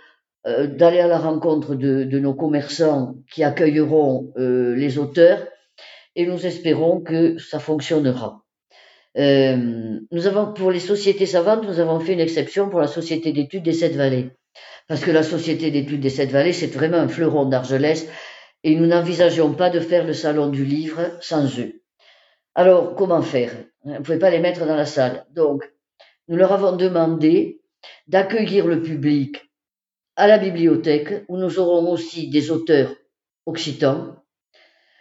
euh, 0.46 0.66
d'aller 0.68 1.00
à 1.00 1.08
la 1.08 1.18
rencontre 1.18 1.74
de, 1.74 2.04
de, 2.04 2.18
nos 2.20 2.34
commerçants 2.34 3.16
qui 3.32 3.42
accueilleront 3.42 4.32
euh, 4.36 4.76
les 4.76 4.98
auteurs 4.98 5.46
et 6.14 6.26
nous 6.26 6.46
espérons 6.46 7.00
que 7.00 7.36
ça 7.38 7.58
fonctionnera. 7.58 8.44
Euh, 9.18 10.00
nous 10.10 10.26
avons, 10.26 10.52
pour 10.52 10.70
les 10.70 10.80
sociétés 10.80 11.26
savantes, 11.26 11.64
nous 11.64 11.80
avons 11.80 12.00
fait 12.00 12.12
une 12.12 12.20
exception 12.20 12.68
pour 12.68 12.80
la 12.80 12.86
Société 12.86 13.32
d'études 13.32 13.64
des 13.64 13.72
Sept 13.72 13.94
Vallées 13.94 14.30
parce 14.88 15.02
que 15.02 15.10
la 15.10 15.22
Société 15.22 15.70
d'études 15.70 16.00
des 16.00 16.10
Sept 16.10 16.30
Vallées, 16.30 16.54
c'est 16.54 16.72
vraiment 16.72 16.96
un 16.96 17.08
fleuron 17.08 17.44
d'Argelès, 17.44 18.08
et 18.64 18.74
nous 18.74 18.86
n'envisageons 18.86 19.52
pas 19.52 19.70
de 19.70 19.80
faire 19.80 20.04
le 20.04 20.14
salon 20.14 20.48
du 20.48 20.64
livre 20.64 21.12
sans 21.20 21.58
eux. 21.60 21.82
Alors, 22.54 22.94
comment 22.96 23.22
faire? 23.22 23.52
On 23.82 23.90
ne 23.90 23.98
pouvait 23.98 24.18
pas 24.18 24.30
les 24.30 24.40
mettre 24.40 24.66
dans 24.66 24.74
la 24.74 24.86
salle. 24.86 25.26
Donc, 25.30 25.70
nous 26.26 26.36
leur 26.36 26.52
avons 26.52 26.74
demandé 26.74 27.60
d'accueillir 28.08 28.66
le 28.66 28.82
public 28.82 29.50
à 30.16 30.26
la 30.26 30.38
bibliothèque, 30.38 31.24
où 31.28 31.36
nous 31.36 31.58
aurons 31.60 31.92
aussi 31.92 32.28
des 32.30 32.50
auteurs 32.50 32.96
occitans. 33.46 34.16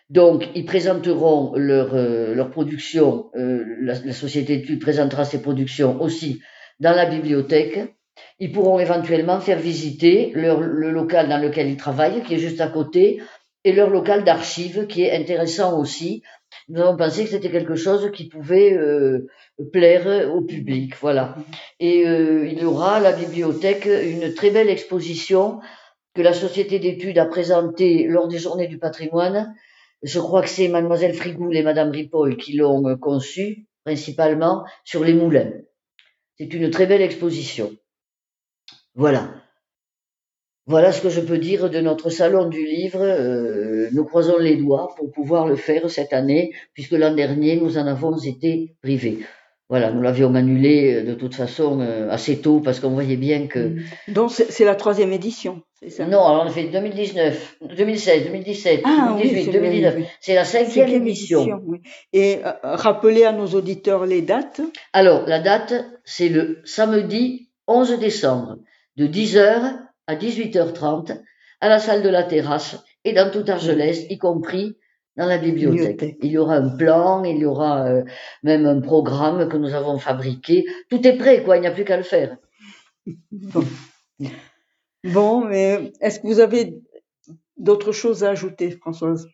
Donc, 0.10 0.48
ils 0.56 0.66
présenteront 0.66 1.54
leur, 1.56 1.94
euh, 1.94 2.34
leur 2.34 2.50
production, 2.50 3.30
euh, 3.36 3.66
la, 3.82 4.14
société 4.14 4.58
d'études 4.58 4.82
présentera 4.82 5.26
ses 5.26 5.42
productions 5.42 6.02
aussi 6.02 6.42
dans 6.80 6.96
la 6.96 7.06
bibliothèque. 7.06 7.94
Ils 8.40 8.52
pourront 8.52 8.80
éventuellement 8.80 9.40
faire 9.40 9.60
visiter 9.60 10.32
le 10.34 10.92
local 10.92 11.28
dans 11.30 11.38
lequel 11.38 11.70
ils 11.70 11.78
travaillent, 11.78 12.24
qui 12.24 12.36
est 12.36 12.40
juste 12.40 12.62
à 12.62 12.68
côté, 12.68 13.22
et 13.64 13.74
leur 13.74 13.90
local 13.90 14.24
d'archives, 14.24 14.88
qui 14.88 15.04
est 15.04 15.12
intéressant 15.12 15.78
aussi. 15.80 16.24
Nous 16.70 16.82
avons 16.82 16.98
pensé 16.98 17.24
que 17.24 17.30
c'était 17.30 17.52
quelque 17.52 17.76
chose 17.76 18.12
qui 18.14 18.28
pouvait 18.28 18.74
euh, 18.74 19.28
plaire 19.72 20.34
au 20.34 20.42
public, 20.42 20.94
voilà. 21.02 21.36
Et 21.80 22.08
euh, 22.08 22.48
il 22.48 22.60
y 22.60 22.66
aura 22.66 22.96
à 22.96 23.00
la 23.00 23.12
bibliothèque 23.12 23.86
une 23.86 24.34
très 24.34 24.52
belle 24.52 24.70
exposition 24.70 25.60
que 26.14 26.22
la 26.22 26.34
Société 26.34 26.80
d'études 26.80 27.18
a 27.18 27.26
présentée 27.26 28.06
lors 28.08 28.28
des 28.28 28.38
Journées 28.38 28.68
du 28.68 28.78
patrimoine. 28.78 29.54
Je 30.04 30.20
crois 30.20 30.42
que 30.42 30.50
c'est 30.50 30.68
Mademoiselle 30.68 31.14
Frigoul 31.14 31.56
et 31.56 31.64
Madame 31.64 31.92
Ripoll 31.92 32.38
qui 32.38 32.54
l'ont 32.54 32.98
conçue, 32.98 33.68
principalement 33.84 34.64
sur 34.84 35.04
les 35.04 35.14
moulins. 35.14 35.52
C'est 36.38 36.54
une 36.54 36.70
très 36.70 36.86
belle 36.86 37.02
exposition. 37.02 37.72
Voilà. 38.94 39.34
Voilà 40.68 40.92
ce 40.92 41.02
que 41.02 41.10
je 41.10 41.22
peux 41.22 41.38
dire 41.38 41.70
de 41.70 41.80
notre 41.80 42.10
salon 42.10 42.50
du 42.50 42.66
livre. 42.66 43.02
Euh, 43.02 43.90
nous 43.94 44.04
croisons 44.04 44.38
les 44.38 44.58
doigts 44.58 44.94
pour 44.98 45.12
pouvoir 45.12 45.48
le 45.48 45.56
faire 45.56 45.90
cette 45.90 46.12
année, 46.12 46.54
puisque 46.74 46.92
l'an 46.92 47.16
dernier, 47.16 47.56
nous 47.56 47.78
en 47.78 47.88
avons 47.88 48.18
été 48.20 48.76
privés. 48.82 49.20
Voilà, 49.70 49.92
nous 49.92 50.02
l'avions 50.02 50.34
annulé 50.34 50.96
euh, 50.96 51.04
de 51.04 51.14
toute 51.14 51.36
façon 51.36 51.82
euh, 51.82 52.10
assez 52.10 52.40
tôt 52.40 52.62
parce 52.62 52.80
qu'on 52.80 52.92
voyait 52.92 53.18
bien 53.18 53.48
que. 53.48 53.60
Mm. 53.60 53.84
Donc 54.08 54.32
c'est 54.32 54.64
la 54.64 54.76
troisième 54.76 55.12
édition, 55.12 55.62
c'est 55.82 55.90
ça? 55.90 56.06
Non, 56.06 56.24
alors 56.24 56.44
on 56.46 56.48
a 56.48 56.52
fait 56.52 56.70
2019, 56.70 57.58
2016, 57.76 58.24
2017, 58.28 58.82
Ah, 58.86 59.16
2018, 59.18 59.48
oui, 59.48 59.52
2019. 59.54 59.96
oui. 59.98 60.06
C'est 60.22 60.36
la 60.36 60.46
cinquième 60.46 61.04
oui. 61.04 61.82
Et 62.14 62.40
euh, 62.46 62.52
rappelez 62.64 63.26
à 63.26 63.34
nos 63.34 63.48
auditeurs 63.48 64.06
les 64.06 64.22
dates. 64.22 64.62
Alors, 64.94 65.28
la 65.28 65.40
date, 65.40 65.74
c'est 66.06 66.30
le 66.30 66.60
samedi 66.64 67.50
11 67.68 68.00
décembre, 68.00 68.60
de 68.96 69.06
10h 69.06 69.80
à 70.08 70.16
18h30, 70.16 71.20
à 71.60 71.70
la 71.70 71.80
salle 71.80 72.04
de 72.04 72.10
la 72.10 72.24
terrasse 72.24 72.78
et 73.04 73.14
dans 73.14 73.30
tout 73.32 73.44
Argelès, 73.48 74.06
y 74.10 74.18
compris 74.18 74.78
dans 75.18 75.26
la 75.26 75.38
bibliothèque. 75.38 76.00
Bibliothèque. 76.00 76.18
Il 76.22 76.32
y 76.32 76.38
aura 76.38 76.56
un 76.56 76.70
plan, 76.78 77.24
il 77.24 77.38
y 77.38 77.46
aura 77.46 77.86
euh, 77.88 78.04
même 78.44 78.66
un 78.66 78.80
programme 78.82 79.50
que 79.50 79.58
nous 79.58 79.74
avons 79.74 79.98
fabriqué. 79.98 80.66
Tout 80.90 81.06
est 81.08 81.18
prêt, 81.18 81.44
quoi, 81.44 81.58
il 81.58 81.62
n'y 81.62 81.68
a 81.68 81.72
plus 81.72 81.86
qu'à 81.86 81.98
le 81.98 82.04
faire. 82.04 82.38
Bon, 83.32 83.64
Bon, 85.04 85.46
mais 85.46 85.92
est-ce 86.02 86.20
que 86.20 86.28
vous 86.28 86.40
avez 86.40 86.80
d'autres 87.58 87.92
choses 87.92 88.24
à 88.24 88.30
ajouter, 88.32 88.72
Françoise? 88.72 89.28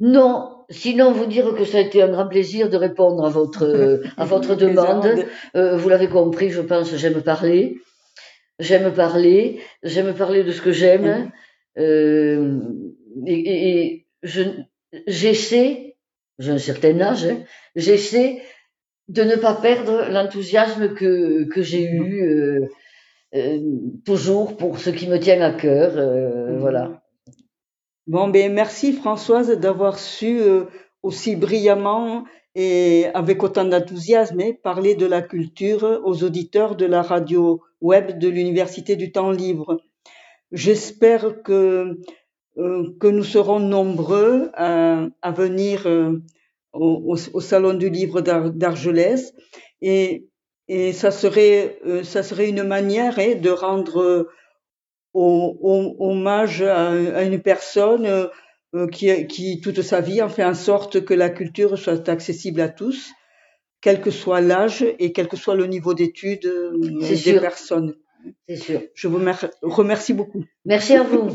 Non, 0.00 0.64
sinon 0.70 1.12
vous 1.12 1.26
dire 1.26 1.54
que 1.56 1.64
ça 1.64 1.78
a 1.78 1.80
été 1.80 2.02
un 2.02 2.08
grand 2.08 2.28
plaisir 2.28 2.70
de 2.70 2.76
répondre 2.76 3.24
à 3.24 3.28
votre, 3.30 4.00
à 4.16 4.24
votre 4.24 4.54
Les 4.54 4.66
demande. 4.72 5.24
Euh, 5.56 5.76
vous 5.76 5.88
l'avez 5.88 6.08
compris, 6.08 6.50
je 6.50 6.60
pense, 6.60 6.94
j'aime 6.94 7.20
parler. 7.22 7.78
J'aime 8.60 8.92
parler, 8.92 9.60
j'aime 9.82 10.14
parler 10.14 10.42
de 10.44 10.50
ce 10.50 10.62
que 10.62 10.72
j'aime. 10.72 11.30
Euh, 11.78 12.58
et, 13.26 13.78
et- 13.78 14.07
je, 14.22 14.42
j'essaie, 15.06 15.96
j'ai 16.38 16.52
un 16.52 16.58
certain 16.58 17.00
âge, 17.00 17.24
hein, 17.24 17.38
j'essaie 17.76 18.42
de 19.08 19.22
ne 19.22 19.36
pas 19.36 19.54
perdre 19.54 20.06
l'enthousiasme 20.10 20.94
que, 20.94 21.44
que 21.44 21.62
j'ai 21.62 21.84
eu 21.84 22.22
euh, 22.22 22.66
euh, 23.34 23.60
toujours 24.04 24.56
pour 24.56 24.78
ce 24.78 24.90
qui 24.90 25.08
me 25.08 25.18
tient 25.18 25.40
à 25.42 25.52
cœur. 25.52 25.92
euh, 25.96 26.52
Mhm. 26.52 26.58
Voilà. 26.60 27.02
Bon, 28.06 28.28
ben 28.28 28.52
merci 28.52 28.92
Françoise 28.92 29.50
d'avoir 29.58 29.98
su 29.98 30.40
aussi 31.02 31.36
brillamment 31.36 32.24
et 32.54 33.06
avec 33.14 33.42
autant 33.42 33.64
d'enthousiasme 33.64 34.40
hein, 34.40 34.52
parler 34.62 34.94
de 34.94 35.06
la 35.06 35.22
culture 35.22 36.00
aux 36.04 36.24
auditeurs 36.24 36.74
de 36.76 36.86
la 36.86 37.02
radio 37.02 37.60
web 37.80 38.18
de 38.18 38.28
l'Université 38.28 38.96
du 38.96 39.12
Temps 39.12 39.30
Libre. 39.30 39.78
J'espère 40.52 41.42
que 41.42 41.98
que 43.00 43.06
nous 43.06 43.24
serons 43.24 43.60
nombreux 43.60 44.50
à, 44.54 45.06
à 45.22 45.30
venir 45.32 45.86
euh, 45.86 46.20
au, 46.72 47.16
salon 47.40 47.74
du 47.74 47.88
livre 47.90 48.20
d'Ar- 48.20 48.50
d'Argelès 48.50 49.32
et 49.80 50.26
et 50.70 50.92
ça 50.92 51.10
serait 51.10 51.78
euh, 51.86 52.02
ça 52.04 52.22
serait 52.22 52.48
une 52.48 52.64
manière 52.64 53.18
hein, 53.18 53.34
de 53.36 53.50
rendre 53.50 54.00
euh, 54.02 54.28
hommage 55.14 56.62
à, 56.62 56.90
à 56.90 57.22
une 57.22 57.40
personne 57.40 58.06
euh, 58.06 58.26
euh, 58.74 58.86
qui, 58.86 59.26
qui, 59.26 59.60
toute 59.60 59.80
sa 59.82 60.00
vie, 60.00 60.20
a 60.20 60.28
fait 60.28 60.44
en 60.44 60.54
sorte 60.54 61.04
que 61.04 61.14
la 61.14 61.30
culture 61.30 61.78
soit 61.78 62.08
accessible 62.08 62.60
à 62.60 62.68
tous, 62.68 63.10
quel 63.80 64.00
que 64.00 64.10
soit 64.10 64.40
l'âge 64.40 64.84
et 64.98 65.12
quel 65.12 65.28
que 65.28 65.36
soit 65.36 65.54
le 65.54 65.66
niveau 65.66 65.94
d'études 65.94 66.46
euh, 66.46 66.76
des 67.00 67.16
sûr. 67.16 67.40
personnes. 67.40 67.94
C'est 68.48 68.56
sûr. 68.56 68.80
Je 68.94 69.08
vous 69.08 69.18
mer- 69.18 69.50
remercie 69.62 70.12
beaucoup. 70.12 70.44
Merci 70.64 70.94
à 70.94 71.02
vous. 71.02 71.30